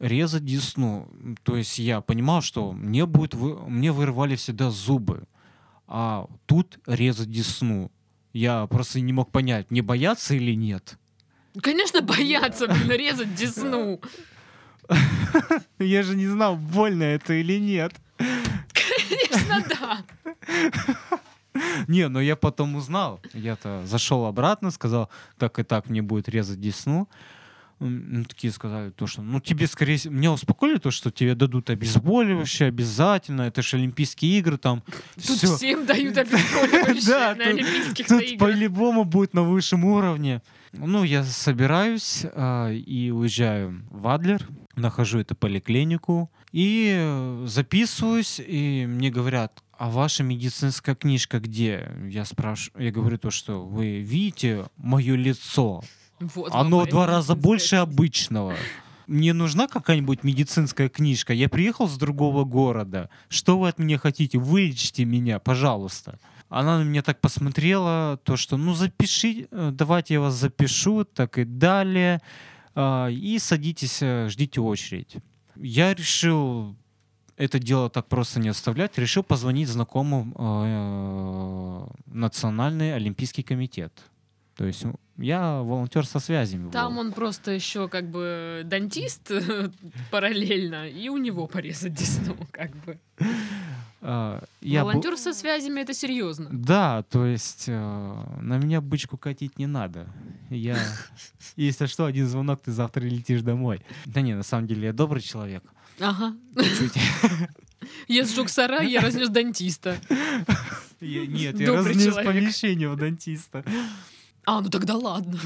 резать 0.00 0.44
десну. 0.44 1.08
То 1.42 1.56
есть 1.56 1.78
я 1.78 2.00
понимал, 2.00 2.42
что 2.42 2.72
мне 2.72 3.06
будет 3.06 3.34
вы- 3.34 3.68
мне 3.68 3.92
вырывали 3.92 4.34
всегда 4.36 4.70
зубы, 4.70 5.24
а 5.86 6.26
тут 6.46 6.78
резать 6.86 7.30
десну. 7.30 7.90
Я 8.34 8.66
просто 8.66 9.00
не 9.00 9.12
мог 9.12 9.30
понять, 9.30 9.70
не 9.70 9.80
бояться 9.80 10.34
или 10.34 10.54
нет. 10.54 10.98
Конечно, 11.62 12.02
боятся, 12.02 12.66
блин, 12.66 12.90
резать 12.90 13.34
десну. 13.34 14.00
Я 15.78 16.02
же 16.02 16.16
не 16.16 16.26
знал, 16.26 16.56
больно 16.56 17.04
это 17.04 17.32
или 17.34 17.58
нет. 17.60 17.94
Конечно, 18.18 19.64
да. 19.70 20.04
Не, 21.86 22.08
но 22.08 22.20
я 22.20 22.34
потом 22.34 22.74
узнал. 22.74 23.20
Я-то 23.32 23.86
зашел 23.86 24.26
обратно, 24.26 24.72
сказал, 24.72 25.10
так 25.38 25.60
и 25.60 25.62
так 25.62 25.88
мне 25.88 26.02
будет 26.02 26.28
резать 26.28 26.60
десну. 26.60 27.08
Ну, 27.80 28.24
такие 28.24 28.52
сказали, 28.52 28.90
то, 28.90 29.06
что, 29.06 29.22
ну, 29.22 29.40
тебе, 29.40 29.66
скорее 29.66 29.96
всего, 29.96 30.14
меня 30.14 30.32
успокоили, 30.32 30.78
то, 30.78 30.90
что 30.90 31.10
тебе 31.10 31.34
дадут 31.34 31.70
обезболивающее 31.70 32.68
обязательно, 32.68 33.42
это 33.42 33.62
же 33.62 33.76
Олимпийские 33.76 34.38
игры, 34.38 34.56
там, 34.58 34.82
Тут 35.16 35.36
всё. 35.38 35.56
всем 35.56 35.84
дают 35.86 36.16
обезболивающее 36.18 37.06
Да, 37.06 37.34
на 37.34 37.44
тут- 37.44 37.54
Олимпийских 37.54 38.06
Тут 38.06 38.22
играх. 38.22 38.38
по-любому 38.38 39.04
будет 39.04 39.34
на 39.34 39.42
высшем 39.42 39.84
уровне. 39.84 40.40
Ну, 40.72 41.04
я 41.04 41.22
собираюсь 41.24 42.24
а, 42.34 42.70
и 42.72 43.10
уезжаю 43.10 43.84
в 43.90 44.08
Адлер, 44.08 44.46
нахожу 44.76 45.18
эту 45.20 45.36
поликлинику 45.36 46.30
и 46.50 46.92
э, 46.96 47.44
записываюсь, 47.46 48.40
и 48.44 48.84
мне 48.88 49.10
говорят, 49.10 49.62
а 49.76 49.88
ваша 49.90 50.22
медицинская 50.24 50.94
книжка 50.96 51.38
где? 51.40 51.92
Я 52.08 52.24
спрашиваю, 52.24 52.84
я 52.84 52.90
говорю 52.92 53.18
то, 53.18 53.30
что 53.30 53.64
вы 53.64 54.00
видите 54.00 54.64
мое 54.76 55.14
лицо, 55.16 55.82
Вот 56.20 56.54
оно 56.54 56.80
в 56.80 56.88
два 56.88 57.06
раза 57.06 57.34
больше 57.34 57.76
обычного. 57.76 58.54
Мне 59.06 59.32
нужна 59.34 59.68
какая-нибудь 59.68 60.24
медицинская 60.24 60.88
книжка. 60.88 61.32
Я 61.34 61.48
приехал 61.48 61.88
с 61.88 61.98
другого 61.98 62.44
города. 62.44 63.10
Что 63.28 63.58
вы 63.58 63.68
от 63.68 63.78
меня 63.78 63.98
хотите? 63.98 64.38
Вылечите 64.38 65.04
меня, 65.04 65.38
пожалуйста. 65.38 66.18
Она 66.48 66.78
на 66.78 66.84
меня 66.84 67.02
так 67.02 67.20
посмотрела, 67.20 68.18
то 68.22 68.36
что, 68.36 68.56
ну 68.56 68.74
запиши, 68.74 69.48
э, 69.50 69.70
давайте 69.72 70.14
я 70.14 70.20
вас 70.20 70.34
запишу, 70.34 71.04
так 71.04 71.38
и 71.38 71.44
далее. 71.44 72.22
А, 72.74 73.08
И 73.08 73.38
садитесь, 73.38 73.98
э, 74.00 74.28
ждите 74.28 74.60
очередь. 74.60 75.16
Я 75.56 75.94
решил 75.94 76.76
это 77.36 77.58
дело 77.58 77.90
так 77.90 78.06
просто 78.06 78.38
не 78.38 78.48
оставлять, 78.48 78.96
решил 78.98 79.22
позвонить 79.22 79.68
знакомым 79.68 80.34
э, 80.38 81.86
Национальный 82.06 82.94
Олимпийский 82.94 83.42
комитет. 83.42 83.92
То 84.56 84.64
есть 84.66 84.84
я 85.16 85.62
волонтер 85.62 86.06
со 86.06 86.20
связями. 86.20 86.70
Там 86.70 86.94
был. 86.94 87.00
он 87.00 87.12
просто 87.12 87.50
еще 87.50 87.88
как 87.88 88.08
бы 88.10 88.62
дантист 88.64 89.30
параллельно, 90.10 90.88
и 90.88 91.08
у 91.08 91.16
него 91.16 91.46
порезать 91.46 91.94
десну, 91.94 92.36
как 92.50 92.74
бы. 92.84 92.98
А, 94.00 94.44
я 94.60 94.82
был- 94.82 94.90
Волонтер 94.90 95.16
со 95.16 95.32
связями 95.32 95.80
это 95.80 95.94
серьезно. 95.94 96.48
Да, 96.52 97.04
то 97.04 97.24
есть 97.24 97.64
э, 97.68 97.72
на 98.40 98.58
меня 98.58 98.82
бычку 98.82 99.16
катить 99.16 99.58
не 99.58 99.66
надо. 99.66 100.06
Я, 100.50 100.76
если 101.56 101.86
что, 101.86 102.04
один 102.04 102.26
звонок, 102.26 102.60
ты 102.62 102.70
завтра 102.70 103.02
летишь 103.02 103.40
домой. 103.40 103.80
Да 104.04 104.20
не, 104.20 104.34
на 104.34 104.42
самом 104.42 104.66
деле 104.66 104.88
я 104.88 104.92
добрый 104.92 105.22
человек. 105.22 105.64
Ага. 106.00 106.36
Чуть. 106.78 106.92
Я 108.08 108.24
сжег 108.24 108.48
сарай, 108.48 108.90
я 108.90 109.00
разнес 109.00 109.28
дантиста. 109.28 109.96
Нет, 111.00 111.58
я 111.60 111.72
разнес 111.72 112.14
помещение 112.14 112.90
у 112.90 112.96
дантиста. 112.96 113.64
А, 114.46 114.60
ну 114.60 114.68
тогда 114.70 114.96
ладно. 114.96 115.38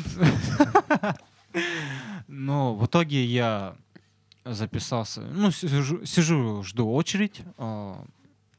Но 2.27 2.75
в 2.75 2.87
итоге 2.87 3.25
я 3.25 3.77
записался. 4.45 5.21
Ну, 5.23 5.51
сижу, 5.51 6.63
жду 6.63 6.93
очередь. 6.93 7.43
а, 7.57 8.05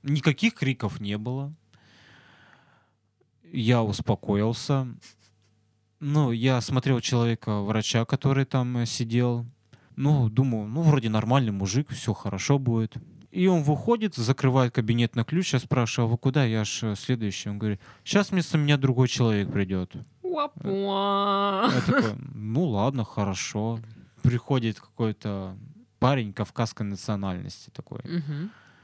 Никаких 0.03 0.53
криков 0.55 0.99
не 0.99 1.17
было. 1.17 1.53
Я 3.51 3.83
успокоился. 3.83 4.87
Ну, 5.99 6.31
я 6.31 6.61
смотрел 6.61 7.01
человека, 7.01 7.59
врача, 7.61 8.05
который 8.05 8.45
там 8.45 8.85
сидел. 8.85 9.45
Ну, 9.95 10.29
думаю, 10.29 10.67
ну, 10.67 10.81
вроде 10.81 11.09
нормальный 11.09 11.51
мужик, 11.51 11.89
все 11.89 12.13
хорошо 12.13 12.57
будет. 12.57 12.95
И 13.31 13.47
он 13.47 13.63
выходит, 13.63 14.15
закрывает 14.15 14.73
кабинет 14.73 15.15
на 15.15 15.23
ключ. 15.23 15.53
Я 15.53 15.59
спрашиваю, 15.59 16.07
а 16.07 16.11
вы 16.11 16.17
куда? 16.17 16.45
Я 16.45 16.63
ж 16.63 16.79
э, 16.83 16.95
следующий. 16.95 17.49
Он 17.49 17.59
говорит, 17.59 17.79
сейчас 18.03 18.31
вместо 18.31 18.57
меня 18.57 18.77
другой 18.77 19.07
человек 19.07 19.51
придет. 19.51 19.93
Уа-пуа. 20.29 21.71
Я 21.73 21.81
такой, 21.81 22.15
ну 22.33 22.65
ладно, 22.65 23.03
хорошо. 23.03 23.79
Приходит 24.21 24.79
какой-то 24.79 25.57
парень 25.99 26.33
кавказской 26.33 26.83
национальности 26.83 27.69
такой. 27.71 28.01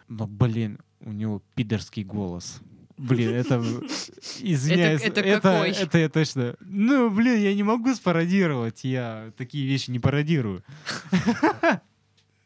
Но, 0.08 0.28
блин, 0.28 0.80
у 1.02 1.12
него 1.12 1.42
пидорский 1.56 2.04
голос. 2.04 2.62
Блин, 2.98 3.36
это... 3.36 3.56
Извиняюсь, 4.40 5.02
это 5.02 5.20
это, 5.20 5.42
какой? 5.42 5.72
это 5.72 5.98
я 5.98 6.10
точно... 6.10 6.56
Ну, 6.62 7.10
блин, 7.10 7.42
я 7.42 7.54
не 7.54 7.64
могу 7.64 7.94
спародировать. 7.94 8.84
Я 8.84 9.34
такие 9.38 9.68
вещи 9.68 9.92
не 9.92 10.00
пародирую. 10.00 10.64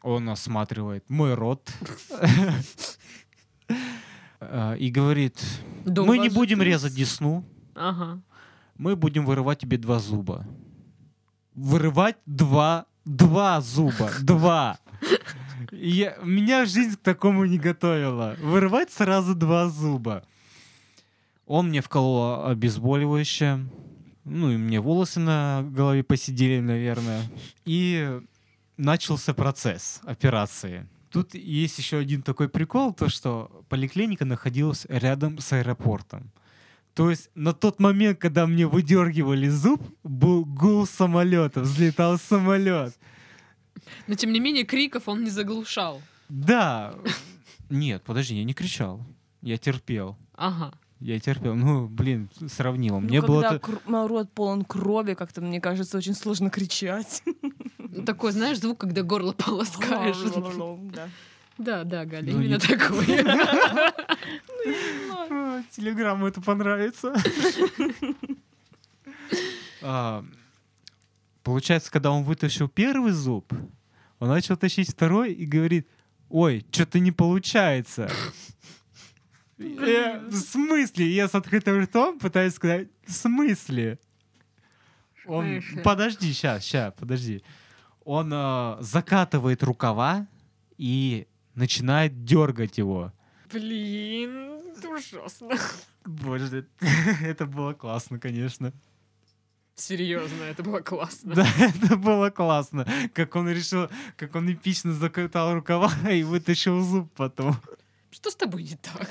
Он 0.02 0.30
осматривает 0.30 1.08
мой 1.10 1.36
рот. 1.36 1.70
А, 4.40 4.74
И 4.80 4.90
говорит, 4.90 5.40
мы 5.86 6.18
не 6.18 6.30
будем 6.30 6.62
резать 6.62 6.96
десну. 6.96 7.46
Ага. 7.76 8.22
Мы 8.80 8.96
будем 8.96 9.26
вырывать 9.26 9.60
тебе 9.60 9.78
два 9.78 10.00
зуба. 10.00 10.48
Вырывать 11.54 12.16
два, 12.26 12.86
два 13.06 13.60
зуба, 13.62 14.10
два. 14.22 14.80
Я, 15.72 16.18
меня 16.24 16.66
жизнь 16.66 16.96
к 16.96 17.02
такому 17.02 17.46
не 17.46 17.60
готовила. 17.60 18.38
Вырывать 18.42 18.92
сразу 18.92 19.36
два 19.36 19.68
зуба. 19.68 20.24
Он 21.46 21.68
мне 21.68 21.82
вколол 21.82 22.46
обезболивающее. 22.48 23.70
Ну 24.24 24.52
и 24.52 24.58
мне 24.58 24.80
волосы 24.80 25.20
на 25.20 25.62
голове 25.62 26.04
посидели, 26.04 26.62
наверное. 26.62 27.24
И 27.66 28.22
начался 28.78 29.34
процесс 29.34 30.00
операции. 30.06 30.88
Тут 31.10 31.34
есть 31.34 31.78
еще 31.80 31.98
один 31.98 32.22
такой 32.22 32.48
прикол, 32.48 32.94
то 32.94 33.10
что 33.10 33.52
поликлиника 33.68 34.24
находилась 34.24 34.86
рядом 34.88 35.40
с 35.40 35.52
аэропортом. 35.52 36.32
То 36.94 37.10
есть 37.10 37.30
на 37.36 37.54
тот 37.54 37.80
момент, 37.80 38.20
когда 38.20 38.46
мне 38.46 38.68
выдергивали 38.68 39.48
зуб, 39.48 39.82
был 40.04 40.44
гул 40.46 40.86
самолета, 40.86 41.62
взлетал 41.62 42.18
самолет. 42.18 42.98
Но 44.08 44.16
тем 44.16 44.34
не 44.34 44.40
менее 44.40 44.66
криков 44.66 45.08
он 45.08 45.24
не 45.24 45.30
заглушал. 45.30 46.02
Да. 46.28 46.96
Нет, 47.70 48.04
подожди, 48.04 48.36
я 48.36 48.44
не 48.44 48.54
кричал. 48.54 49.02
Я 49.42 49.58
терпел. 49.58 50.18
Ага. 50.36 50.74
Я 51.00 51.20
терпел. 51.20 51.56
Ну, 51.56 51.88
блин, 51.88 52.30
сравнимо. 52.48 53.00
Ну, 53.00 53.08
Мне 53.08 53.22
было... 53.22 53.42
когда 53.42 53.60
кр- 53.60 53.82
рот 53.88 54.32
полон 54.34 54.66
крови, 54.66 55.14
как-то, 55.14 55.42
мне 55.42 55.62
кажется, 55.62 55.98
очень 55.98 56.14
сложно 56.14 56.50
кричать. 56.50 57.24
Такой, 58.06 58.34
знаешь, 58.34 58.60
звук, 58.60 58.80
когда 58.80 59.02
горло 59.04 59.32
полоскаешь. 59.38 60.18
Да. 61.60 61.84
Да, 61.84 62.06
Галя, 62.06 62.32
Ну, 62.34 62.42
именно 62.42 62.60
такой. 62.60 63.06
А, 65.32 65.64
Телеграмму 65.72 66.28
это 66.28 66.42
понравится. 66.42 67.14
А, 69.82 70.26
Получается, 71.44 71.90
когда 71.90 72.12
он 72.12 72.24
вытащил 72.24 72.68
первый 72.68 73.12
зуб, 73.12 73.54
он 74.20 74.28
начал 74.28 74.58
тащить 74.58 74.92
второй 74.92 75.32
и 75.34 75.46
говорит, 75.46 75.88
ой, 76.30 76.66
что-то 76.72 77.00
не 77.00 77.12
получается. 77.12 78.12
Я, 79.58 80.20
в 80.28 80.36
смысле? 80.36 81.08
Я 81.08 81.28
с 81.28 81.36
открытым 81.36 81.82
ртом 81.82 82.20
пытаюсь 82.20 82.54
сказать, 82.54 82.90
в 83.06 83.12
смысле? 83.12 84.00
Он, 85.26 85.62
подожди, 85.84 86.32
сейчас, 86.34 86.64
сейчас, 86.64 86.94
подожди. 86.94 87.44
Он 88.04 88.32
э, 88.34 88.78
закатывает 88.82 89.64
рукава 89.64 90.28
и 90.78 91.28
начинает 91.60 92.24
дергать 92.24 92.78
его. 92.78 93.12
Блин, 93.52 94.62
это 94.76 94.90
ужасно. 94.90 95.58
Боже, 96.06 96.66
это 97.22 97.46
было 97.46 97.74
классно, 97.74 98.18
конечно. 98.18 98.72
Серьезно, 99.76 100.44
это 100.44 100.64
было 100.64 100.80
классно. 100.80 101.36
Да, 101.36 101.48
это 101.60 101.96
было 101.98 102.30
классно. 102.30 102.86
Как 103.14 103.36
он 103.36 103.50
решил, 103.50 103.90
как 104.18 104.36
он 104.36 104.52
эпично 104.52 104.94
закатал 104.94 105.54
рукава 105.54 105.92
и 106.12 106.24
вытащил 106.24 106.82
зуб 106.82 107.12
потом. 107.16 107.56
Что 108.12 108.32
с 108.32 108.36
тобой 108.36 108.64
не 108.64 108.76
так? 108.76 109.10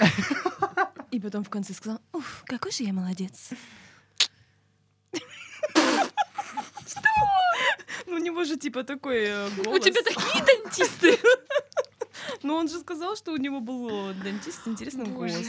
И 1.11 1.21
потом 1.21 1.45
в 1.45 1.51
конце 1.51 1.73
сказал, 1.73 2.01
уф, 2.13 2.43
какой 2.47 2.73
же 2.73 2.85
я 2.85 2.93
молодец. 2.93 3.51
Ну, 8.07 8.15
у 8.15 8.19
него 8.19 8.45
же 8.45 8.57
типа 8.57 8.85
такой 8.85 9.25
э, 9.27 9.49
У 9.59 9.65
голос. 9.65 9.85
тебя 9.85 10.03
такие 10.03 10.45
дантисты. 10.45 11.19
Ну, 12.43 12.55
он 12.55 12.69
же 12.69 12.79
сказал, 12.81 13.17
что 13.17 13.33
у 13.33 13.37
него 13.37 13.61
был 13.61 14.13
дантист 14.23 14.65
с 14.65 14.69
интересным 14.69 15.15
голосом. 15.15 15.45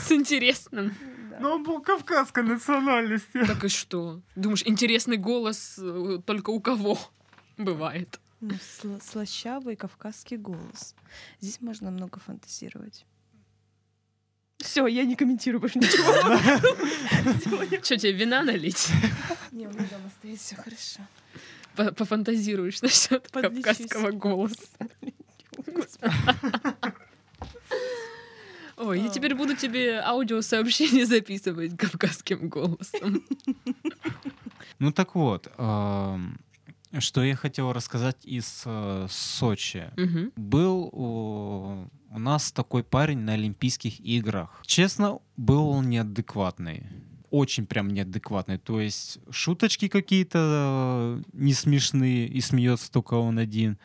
С 0.00 0.12
интересным. 0.12 0.94
Но 1.40 1.54
он 1.54 1.62
был 1.62 1.80
кавказской 1.80 2.42
национальности. 2.42 3.44
Так 3.46 3.64
и 3.64 3.68
что? 3.68 4.20
Думаешь, 4.34 4.62
интересный 4.66 5.16
голос 5.18 5.78
э, 5.78 6.18
только 6.26 6.50
у 6.50 6.60
кого 6.60 6.98
бывает? 7.56 8.18
Ну, 8.40 8.54
сла- 8.54 9.00
слащавый 9.02 9.76
кавказский 9.76 10.36
голос. 10.36 10.94
Здесь 11.40 11.60
можно 11.60 11.90
много 11.92 12.18
фантазировать. 12.18 13.04
Все, 14.58 14.86
я 14.88 15.04
не 15.04 15.14
комментирую 15.14 15.60
больше 15.60 15.78
ничего. 15.80 16.12
Что, 17.84 17.96
тебе 17.96 18.12
вина 18.12 18.42
налить? 18.42 18.88
Не, 19.52 19.66
у 19.66 19.70
меня 19.70 19.86
дома 19.90 20.10
стоит 20.18 20.40
все 20.40 20.56
хорошо. 20.56 21.00
По- 21.76 21.92
Пофантазируешь 21.92 22.82
насчет 22.82 23.28
кавказского 23.28 24.10
голоса. 24.10 24.66
Ой, 28.78 29.00
я 29.00 29.08
теперь 29.08 29.34
буду 29.34 29.56
тебе 29.56 30.00
аудиосообщение 30.00 31.04
записывать 31.06 31.76
кавказским 31.76 32.48
голосом. 32.48 33.22
Ну 34.80 34.92
так 34.92 35.14
вот, 35.16 35.50
что 35.56 37.24
я 37.24 37.36
хотел 37.36 37.72
рассказать 37.72 38.24
из 38.24 38.62
э, 38.64 39.06
Сочи. 39.10 39.90
Был 40.36 40.88
у, 40.92 41.88
у 42.10 42.18
нас 42.18 42.52
такой 42.52 42.82
парень 42.82 43.18
на 43.18 43.34
Олимпийских 43.34 44.00
играх. 44.00 44.62
Честно, 44.64 45.18
был 45.36 45.68
он 45.68 45.90
неадекватный. 45.90 46.86
Очень 47.30 47.66
прям 47.66 47.88
неадекватный. 47.88 48.58
То 48.58 48.80
есть 48.80 49.18
шуточки 49.30 49.88
какие-то 49.88 50.38
э, 51.18 51.22
не 51.32 51.52
смешные, 51.52 52.26
и 52.26 52.40
смеется 52.40 52.90
только 52.90 53.14
он 53.14 53.38
один. 53.38 53.78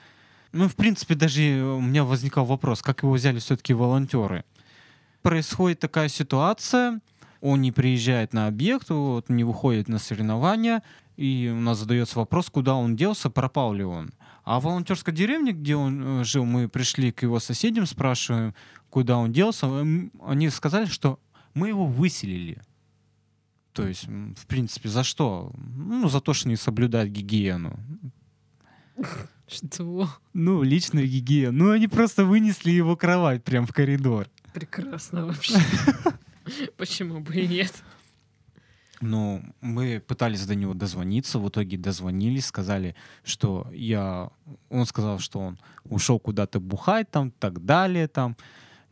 Ну, 0.53 0.69
в 0.69 0.75
принципе, 0.75 1.15
даже 1.15 1.41
у 1.63 1.81
меня 1.81 2.03
возникал 2.03 2.45
вопрос, 2.45 2.83
как 2.83 3.01
его 3.01 3.13
взяли 3.13 3.39
все-таки 3.39 3.73
волонтеры. 3.73 4.45
Происходит 5.23 5.79
такая 5.79 6.09
ситуация, 6.09 7.01
он 7.41 7.61
не 7.61 7.71
приезжает 7.71 8.33
на 8.33 8.45
объект, 8.45 8.89
вот, 8.91 9.29
не 9.29 9.43
выходит 9.43 9.87
на 9.87 9.97
соревнования, 9.97 10.83
и 11.17 11.51
у 11.51 11.59
нас 11.59 11.79
задается 11.79 12.19
вопрос, 12.19 12.51
куда 12.51 12.75
он 12.75 12.95
делся, 12.95 13.31
пропал 13.31 13.73
ли 13.73 13.83
он. 13.83 14.11
А 14.43 14.59
в 14.59 14.65
волонтерской 14.65 15.13
деревне, 15.13 15.53
где 15.53 15.75
он 15.75 16.21
э, 16.21 16.23
жил, 16.23 16.45
мы 16.45 16.69
пришли 16.69 17.11
к 17.11 17.23
его 17.23 17.39
соседям, 17.39 17.87
спрашиваем, 17.87 18.53
куда 18.89 19.17
он 19.17 19.31
делся. 19.31 19.67
Они 20.21 20.49
сказали, 20.49 20.85
что 20.85 21.19
мы 21.55 21.69
его 21.69 21.85
выселили. 21.85 22.61
То 23.71 23.87
есть, 23.87 24.05
в 24.05 24.45
принципе, 24.45 24.89
за 24.89 25.03
что? 25.03 25.51
Ну, 25.55 26.09
за 26.09 26.21
то, 26.21 26.33
что 26.33 26.47
не 26.47 26.57
соблюдает 26.57 27.11
гигиену. 27.11 27.79
Что? 29.47 30.09
Ну, 30.33 30.63
личную 30.63 31.07
гигиену. 31.07 31.65
Ну, 31.65 31.71
они 31.71 31.87
просто 31.87 32.25
вынесли 32.25 32.71
его 32.71 32.95
кровать 32.95 33.43
прям 33.43 33.65
в 33.67 33.73
коридор. 33.73 34.27
Прекрасно 34.53 35.25
вообще. 35.25 35.55
Почему 36.77 37.19
бы 37.19 37.33
и 37.35 37.47
нет? 37.47 37.73
Ну, 39.01 39.43
мы 39.59 39.99
пытались 39.99 40.45
до 40.45 40.55
него 40.55 40.73
дозвониться, 40.73 41.37
в 41.37 41.49
итоге 41.49 41.77
дозвонились, 41.77 42.45
сказали, 42.45 42.95
что 43.25 43.67
я... 43.73 44.29
Он 44.69 44.85
сказал, 44.85 45.19
что 45.19 45.39
он 45.39 45.59
ушел 45.83 46.19
куда-то 46.19 46.61
бухать 46.61 47.11
там, 47.11 47.31
так 47.31 47.65
далее, 47.65 48.07
там. 48.07 48.37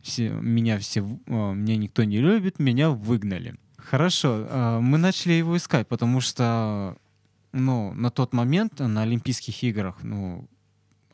Все, 0.02 0.28
меня 0.30 0.78
все... 0.78 1.00
э, 1.00 1.54
Меня 1.54 1.76
никто 1.76 2.04
не 2.04 2.18
любит, 2.18 2.58
меня 2.58 2.90
выгнали. 2.90 3.54
Хорошо, 3.78 4.46
э, 4.48 4.80
мы 4.80 4.98
начали 4.98 5.32
его 5.32 5.56
искать, 5.56 5.88
потому 5.88 6.20
что, 6.20 6.96
ну, 7.52 7.92
на 7.94 8.10
тот 8.10 8.32
момент 8.32 8.78
на 8.80 9.02
Олимпийских 9.02 9.62
играх, 9.62 9.98
ну, 10.02 10.48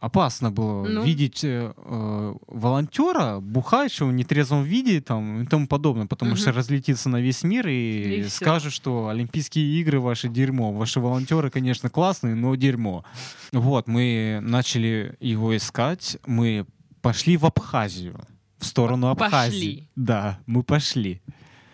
опасно 0.01 0.53
было 0.53 0.87
Ну. 0.87 1.03
видеть 1.03 1.42
э, 1.42 1.72
э, 1.77 2.35
волонтера, 2.46 3.40
бухающего 3.40 4.07
в 4.09 4.12
нетрезвом 4.12 4.62
виде 4.62 5.01
там, 5.01 5.42
и 5.42 5.46
тому 5.46 5.66
подобное, 5.66 6.07
потому 6.07 6.33
Мгм. 6.33 6.38
что 6.40 6.53
разлетится 6.53 7.09
на 7.09 7.20
весь 7.20 7.42
мир 7.42 7.66
и, 7.66 8.20
И 8.20 8.29
скажет, 8.29 8.72
что 8.72 9.09
Олимпийские 9.09 9.81
игры 9.81 9.98
ваши 9.98 10.29
дерьмо. 10.29 10.72
Ваши 10.72 11.01
волонтеры, 11.01 11.51
конечно, 11.51 11.90
классные, 11.90 12.37
но 12.37 12.55
дерьмо. 12.55 13.05
Вот, 13.53 13.88
мы 13.88 14.38
начали 14.40 15.16
его 15.20 15.57
искать, 15.57 16.16
мы 16.27 16.64
пошли 17.03 17.37
в 17.37 17.44
Абхазию, 17.46 18.20
в 18.59 18.64
сторону 18.66 19.09
Абхазии. 19.09 19.51
пошли? 19.51 19.88
Да, 19.96 20.38
мы 20.46 20.62
пошли. 20.62 21.20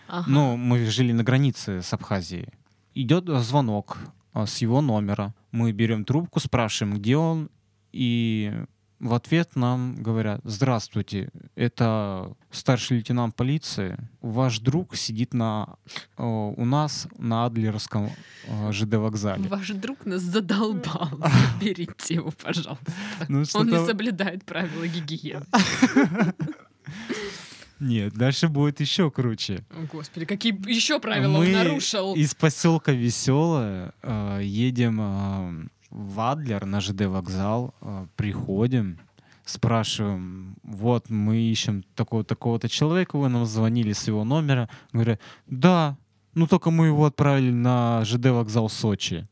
Ага. 0.08 0.24
Ну, 0.30 0.56
мы 0.56 0.86
жили 0.86 1.12
на 1.12 1.24
границе 1.24 1.82
с 1.82 1.92
Абхазией. 1.92 2.48
Идет 2.94 3.24
звонок 3.42 3.98
с 4.34 4.58
его 4.58 4.80
номера. 4.80 5.34
Мы 5.52 5.72
берем 5.72 6.04
трубку, 6.04 6.40
спрашиваем, 6.40 6.96
где 6.98 7.16
он, 7.16 7.50
и 7.92 8.52
в 9.04 9.12
ответ 9.12 9.54
нам 9.54 9.96
говорят, 9.96 10.40
здравствуйте, 10.44 11.28
это 11.56 12.34
старший 12.50 12.96
лейтенант 12.96 13.36
полиции. 13.36 13.98
Ваш 14.22 14.60
друг 14.60 14.96
сидит 14.96 15.34
на, 15.34 15.76
э, 16.16 16.24
у 16.24 16.64
нас 16.64 17.06
на 17.18 17.44
Адлеровском 17.44 18.10
э, 18.46 18.72
ЖД 18.72 18.94
вокзале. 18.94 19.48
Ваш 19.48 19.68
друг 19.72 20.06
нас 20.06 20.22
задолбал. 20.22 21.10
Берите 21.60 22.14
его, 22.14 22.30
пожалуйста. 22.30 22.92
Ну, 23.28 23.44
Он 23.54 23.68
не 23.68 23.84
соблюдает 23.84 24.44
правила 24.44 24.86
гигиены. 24.86 25.44
Нет, 27.80 28.14
дальше 28.14 28.48
будет 28.48 28.80
еще 28.80 29.10
круче. 29.10 29.64
О, 29.70 29.86
Господи, 29.92 30.26
какие 30.26 30.52
еще 30.70 31.00
правила 31.00 31.38
Мы 31.38 31.46
он 31.46 31.52
нарушил? 31.52 32.14
из 32.14 32.34
поселка 32.34 32.92
Веселое 32.92 33.92
э, 34.02 34.40
едем 34.42 35.00
э, 35.00 35.68
в 35.90 36.20
Адлер 36.20 36.64
на 36.66 36.80
ЖД 36.80 37.06
вокзал, 37.06 37.74
э, 37.80 38.06
приходим, 38.16 38.98
спрашиваем, 39.44 40.56
вот 40.62 41.10
мы 41.10 41.36
ищем 41.36 41.84
такого 41.94 42.24
такого-то 42.24 42.68
человека, 42.68 43.18
вы 43.18 43.28
нам 43.28 43.44
звонили 43.44 43.92
с 43.92 44.06
его 44.06 44.24
номера, 44.24 44.68
говорят, 44.92 45.20
да, 45.46 45.96
ну 46.34 46.46
только 46.46 46.70
мы 46.70 46.86
его 46.86 47.04
отправили 47.06 47.50
на 47.50 48.04
ЖД 48.04 48.26
вокзал 48.26 48.68
Сочи. 48.68 49.28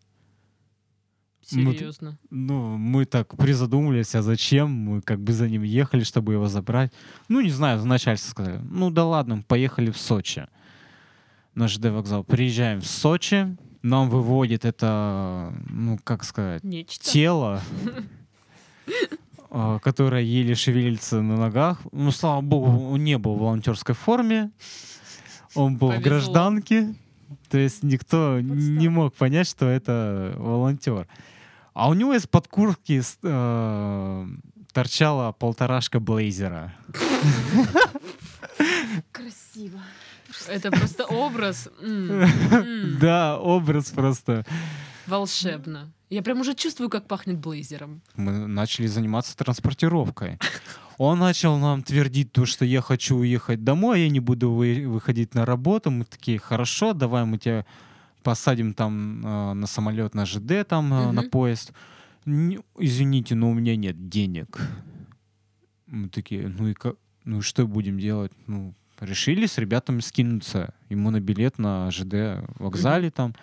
Ну, 1.51 1.73
Серьезно. 1.73 2.19
Ну, 2.31 2.77
мы 2.77 3.05
так 3.05 3.37
призадумались, 3.37 4.15
а 4.15 4.23
зачем? 4.23 4.71
Мы 4.71 5.03
как 5.03 5.21
бы 5.21 5.33
за 5.33 5.49
ним 5.49 5.63
ехали, 5.63 6.05
чтобы 6.05 6.35
его 6.35 6.47
забрать. 6.47 6.93
Ну, 7.29 7.41
не 7.41 7.51
знаю, 7.51 7.85
начальство 7.85 8.31
сказали. 8.31 8.61
Ну 8.71 8.91
да 8.91 9.05
ладно, 9.05 9.43
поехали 9.47 9.91
в 9.91 9.99
Сочи. 9.99 10.47
На 11.55 11.69
ЖД 11.69 11.87
вокзал. 11.87 12.25
Приезжаем 12.25 12.81
в 12.81 12.87
Сочи. 12.87 13.57
Нам 13.83 14.09
выводит 14.09 14.65
это, 14.65 15.53
ну, 15.69 15.99
как 16.05 16.23
сказать, 16.23 16.63
Нечто. 16.63 17.05
тело, 17.05 17.61
а, 19.51 19.81
которое 19.81 20.23
еле 20.23 20.55
шевелится 20.55 21.21
на 21.21 21.37
ногах. 21.37 21.81
Ну, 21.91 22.13
слава 22.13 22.41
богу, 22.43 22.91
он 22.91 23.03
не 23.03 23.19
был 23.19 23.35
в 23.35 23.41
волонтерской 23.41 23.97
форме. 23.97 24.53
Он 25.57 25.77
был 25.77 25.91
в 25.91 26.01
гражданке. 26.01 26.95
То 27.51 27.59
есть 27.59 27.83
никто 27.83 28.41
не 28.41 28.89
мог 28.89 29.15
понять, 29.15 29.49
что 29.49 29.67
это 29.67 30.35
волонтер. 30.39 31.07
А 31.75 31.89
у 31.89 31.95
него 31.95 32.15
из-под 32.15 32.49
куртки 32.49 33.01
э, 33.23 34.27
торчала 34.73 35.33
полторашка 35.33 36.01
блейзера. 36.01 36.75
Красиво. 39.11 39.81
Это 40.49 40.71
просто 40.71 41.05
образ. 41.05 41.69
Да, 43.01 43.39
образ 43.39 43.91
просто. 43.91 44.45
Волшебно. 45.07 45.93
Я 46.11 46.23
прям 46.23 46.41
уже 46.41 46.55
чувствую, 46.55 46.91
как 46.91 47.07
пахнет 47.09 47.39
блейзером. 47.39 48.03
Мы 48.17 48.47
начали 48.47 48.87
заниматься 48.87 49.37
транспортировкой. 49.37 50.39
Он 50.99 51.19
начал 51.19 51.57
нам 51.59 51.83
твердить 51.83 52.33
то, 52.33 52.45
что 52.45 52.65
я 52.65 52.83
хочу 52.83 53.17
уехать 53.17 53.65
домой, 53.65 54.03
я 54.03 54.09
не 54.11 54.21
буду 54.21 54.53
вы- 54.53 54.87
выходить 54.87 55.35
на 55.35 55.47
работу. 55.47 55.91
Мы 55.91 56.05
такие, 56.05 56.39
хорошо, 56.39 56.93
давай 56.93 57.25
мы 57.25 57.39
тебя 57.39 57.65
посадим 58.23 58.75
там 58.75 59.25
э, 59.25 59.53
на 59.55 59.67
самолет, 59.67 60.15
на 60.15 60.25
ЖД, 60.27 60.67
там, 60.69 60.93
э, 60.93 61.13
на 61.13 61.23
поезд. 61.23 61.73
«Не- 62.25 62.61
извините, 62.79 63.35
но 63.35 63.51
у 63.51 63.55
меня 63.55 63.75
нет 63.77 64.09
денег. 64.09 64.61
Мы 65.87 66.09
такие, 66.09 66.49
ну 66.49 66.69
и, 66.69 66.75
ка- 66.75 66.95
ну 67.25 67.39
и 67.39 67.43
что 67.43 67.67
будем 67.67 67.99
делать? 67.99 68.33
Ну, 68.47 68.75
решили 69.01 69.47
с 69.47 69.59
ребятами 69.59 70.01
скинуться 70.01 70.73
ему 70.89 71.11
на 71.11 71.21
билет 71.21 71.59
на 71.59 71.91
ЖД 71.91 72.45
вокзале 72.61 73.11
там. 73.11 73.35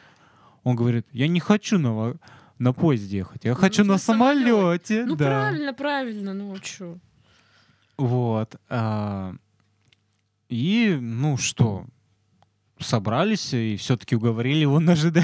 Он 0.63 0.75
говорит, 0.75 1.05
я 1.11 1.27
не 1.27 1.39
хочу 1.41 1.77
на, 1.77 2.15
на 2.57 2.73
поезде 2.73 3.17
ехать, 3.17 3.43
я 3.45 3.51
Ну, 3.51 3.57
хочу 3.57 3.83
на 3.83 3.93
на 3.93 3.97
самолете. 3.97 5.05
Ну 5.05 5.15
да. 5.15 5.25
правильно, 5.25 5.73
правильно, 5.73 6.33
ну 6.33 6.57
чё. 6.59 6.97
Вот. 7.97 8.55
а, 8.69 9.35
И, 10.47 10.97
ну 11.01 11.37
что, 11.37 11.85
собрались 12.79 13.53
и 13.53 13.75
все-таки 13.77 14.15
уговорили 14.15 14.59
его 14.59 14.79
на 14.79 14.95
ЖД. 14.95 15.17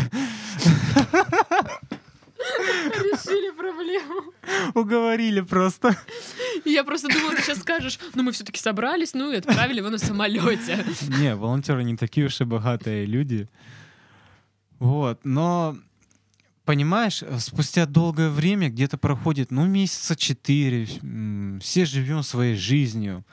Решили 2.86 3.52
проблему. 3.58 4.34
Уговорили 4.74 5.42
просто. 5.42 5.98
Я 6.64 6.84
просто 6.84 7.08
думала, 7.10 7.36
ты 7.36 7.42
сейчас 7.42 7.60
скажешь, 7.60 8.00
ну 8.14 8.24
мы 8.24 8.32
все-таки 8.32 8.60
собрались, 8.60 9.14
ну 9.14 9.32
и 9.32 9.38
отправили 9.38 9.80
его 9.80 9.90
на 9.90 9.98
самолете. 9.98 10.86
Не, 11.20 11.36
волонтеры 11.36 11.84
не 11.84 11.96
такие 11.96 12.28
уж 12.28 12.42
и 12.42 12.44
богатые 12.44 13.06
люди. 13.06 13.50
Вот, 14.80 15.20
но 15.24 15.78
понимаешь, 16.66 17.24
спустя 17.40 17.86
долгое 17.86 18.30
время, 18.30 18.70
где-то 18.70 18.98
проходит, 18.98 19.52
ну, 19.52 19.66
месяца 19.66 20.16
четыре, 20.16 20.86
все 21.62 21.86
живем 21.86 22.24
своей 22.24 22.56
жизнью. 22.56 23.24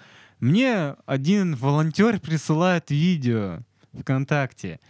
Мне 0.41 0.97
один 1.07 1.57
волонтер 1.57 2.21
присылает 2.21 2.91
видео 2.91 3.61
ВКонтакте, 3.99 4.81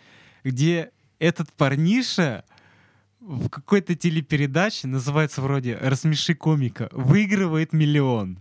где 0.45 0.91
этот 1.19 1.53
парниша 1.53 2.45
в 3.21 3.49
какой-то 3.49 3.95
телепередаче, 3.95 4.89
называется 4.89 5.41
вроде 5.43 5.77
«Рассмеши 5.77 6.35
комика», 6.35 6.89
выигрывает 6.93 7.73
миллион. 7.73 8.39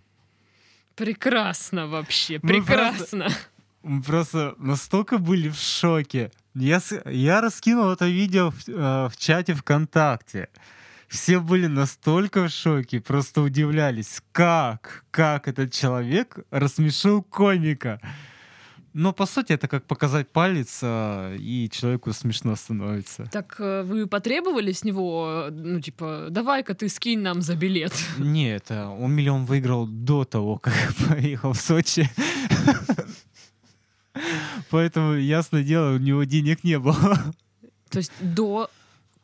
Прекрасно 0.95 1.87
вообще, 1.87 2.39
Мы 2.41 2.61
просто- 2.63 2.65
прекрасно. 2.65 3.27
Мы 3.83 4.01
просто 4.03 4.55
настолько 4.57 5.17
были 5.17 5.49
в 5.49 5.55
шоке. 5.55 6.31
Я, 6.53 6.81
я 7.05 7.41
раскинул 7.41 7.89
это 7.91 8.07
видео 8.07 8.51
в, 8.51 8.67
э, 8.67 9.09
в 9.09 9.13
чате 9.17 9.53
ВКонтакте. 9.55 10.49
Все 11.07 11.39
были 11.39 11.67
настолько 11.67 12.47
в 12.47 12.49
шоке, 12.51 13.01
просто 13.01 13.41
удивлялись, 13.41 14.21
как, 14.31 15.03
как 15.11 15.47
этот 15.47 15.73
человек 15.73 16.37
рассмешил 16.51 17.21
комика. 17.23 17.99
Но 18.93 19.13
по 19.13 19.25
сути 19.25 19.53
это 19.53 19.67
как 19.69 19.85
показать 19.85 20.27
палец, 20.29 20.79
а, 20.83 21.33
и 21.35 21.69
человеку 21.69 22.11
смешно 22.11 22.55
становится. 22.55 23.25
Так 23.31 23.55
э, 23.59 23.83
вы 23.83 24.05
потребовали 24.05 24.73
с 24.73 24.83
него, 24.83 25.47
ну 25.49 25.79
типа, 25.79 26.27
давай-ка 26.29 26.73
ты 26.73 26.89
скинь 26.89 27.21
нам 27.21 27.41
за 27.41 27.55
билет. 27.55 27.93
Не, 28.17 28.53
это 28.53 28.89
он 28.89 29.13
миллион 29.13 29.45
выиграл 29.45 29.87
до 29.87 30.25
того, 30.25 30.57
как 30.57 30.73
поехал 31.09 31.53
в 31.53 31.61
Сочи. 31.61 32.09
Поэтому, 34.69 35.13
ясное 35.13 35.63
дело, 35.63 35.95
у 35.95 35.97
него 35.97 36.25
денег 36.25 36.63
не 36.65 36.77
было. 36.77 37.17
То 37.89 37.99
есть 37.99 38.11
до... 38.19 38.69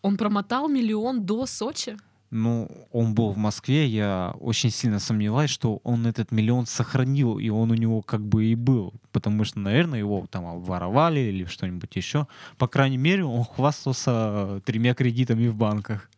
Он 0.01 0.15
промотал 0.15 0.69
миллион 0.69 1.25
до 1.25 1.45
Сочи? 1.45 1.97
Ну, 2.29 2.69
он 2.91 3.13
был 3.13 3.31
в 3.31 3.37
Москве, 3.37 3.87
я 3.87 4.33
очень 4.39 4.69
сильно 4.69 4.99
сомневаюсь, 4.99 5.49
что 5.49 5.79
он 5.83 6.05
этот 6.05 6.31
миллион 6.31 6.65
сохранил, 6.65 7.39
и 7.39 7.47
он 7.49 7.71
у 7.71 7.73
него 7.73 8.01
как 8.01 8.21
бы 8.21 8.45
и 8.45 8.55
был. 8.55 8.93
Потому 9.13 9.45
что, 9.45 9.59
наверное, 9.59 9.99
его 9.99 10.27
там 10.29 10.61
воровали 10.61 11.21
или 11.21 11.45
что-нибудь 11.45 11.95
еще. 11.95 12.27
По 12.57 12.67
крайней 12.67 12.97
мере, 12.97 13.23
он 13.23 13.45
хвастался 13.45 14.61
тремя 14.65 14.93
кредитами 14.93 15.47
в 15.47 15.55
банках. 15.55 16.09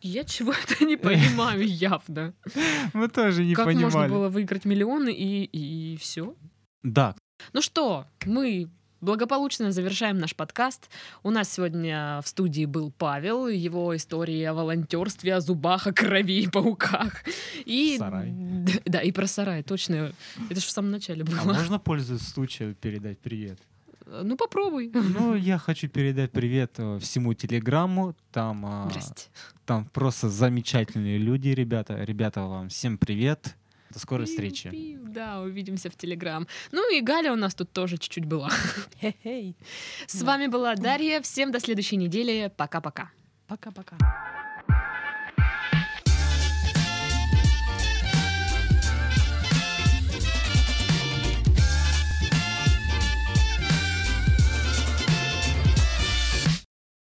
Я 0.00 0.24
чего-то 0.24 0.84
не 0.84 0.96
понимаю 0.96 1.66
явно. 1.66 2.32
Мы 2.94 3.08
тоже 3.08 3.44
не 3.44 3.54
как 3.54 3.66
понимали. 3.66 3.84
можно 3.84 4.08
было 4.08 4.28
выиграть 4.28 4.64
миллионы 4.64 5.12
и, 5.12 5.44
и 5.44 5.96
все? 5.98 6.34
Да, 6.82 7.14
Ну 7.52 7.60
что, 7.60 8.06
мы 8.24 8.68
благополучно 9.06 9.70
завершаем 9.70 10.18
наш 10.18 10.34
подкаст. 10.34 10.90
У 11.22 11.30
нас 11.30 11.48
сегодня 11.50 12.20
в 12.24 12.28
студии 12.28 12.64
был 12.66 12.90
Павел, 12.90 13.46
его 13.46 13.94
истории 13.94 14.42
о 14.42 14.52
волонтерстве, 14.52 15.36
о 15.36 15.40
зубах, 15.40 15.86
о 15.86 15.92
крови 15.92 16.42
и 16.42 16.48
пауках. 16.48 17.22
И... 17.64 17.96
Сарай. 17.98 18.30
Д- 18.32 18.82
Да, 18.84 19.00
и 19.00 19.12
про 19.12 19.28
сарай, 19.28 19.62
точно. 19.62 20.12
Это 20.50 20.60
же 20.60 20.66
в 20.66 20.70
самом 20.70 20.90
начале 20.90 21.22
а 21.22 21.24
было. 21.24 21.54
можно, 21.54 21.78
пользуясь 21.78 22.22
случаем, 22.22 22.74
передать 22.74 23.18
привет? 23.20 23.58
Ну, 24.06 24.36
попробуй. 24.36 24.90
Ну, 24.92 25.34
я 25.36 25.58
хочу 25.58 25.88
передать 25.88 26.32
привет 26.32 26.74
э, 26.78 26.98
всему 27.00 27.34
Телеграмму. 27.34 28.14
Там, 28.32 28.64
а, 28.66 28.88
Здрасте. 28.90 29.28
там 29.64 29.84
просто 29.84 30.28
замечательные 30.28 31.18
люди, 31.18 31.48
ребята. 31.48 32.02
Ребята, 32.04 32.42
вам 32.42 32.68
всем 32.68 32.98
привет. 32.98 33.56
До 33.96 34.00
скорой 34.00 34.26
встречи. 34.26 34.68
Пиу-пиу. 34.68 35.08
Да, 35.08 35.40
увидимся 35.40 35.88
в 35.88 35.96
Телеграм. 35.96 36.46
Ну 36.70 36.94
и 36.94 37.00
Галя 37.00 37.32
у 37.32 37.36
нас 37.36 37.54
тут 37.54 37.72
тоже 37.72 37.96
чуть-чуть 37.96 38.26
была. 38.26 38.50
Хе-хей. 39.00 39.56
С 40.06 40.20
Да. 40.20 40.26
вами 40.26 40.48
была 40.48 40.74
Дарья. 40.74 41.22
Всем 41.22 41.50
до 41.50 41.60
следующей 41.60 41.96
недели. 41.96 42.52
Пока-пока. 42.58 43.10
Пока-пока. 43.46 43.96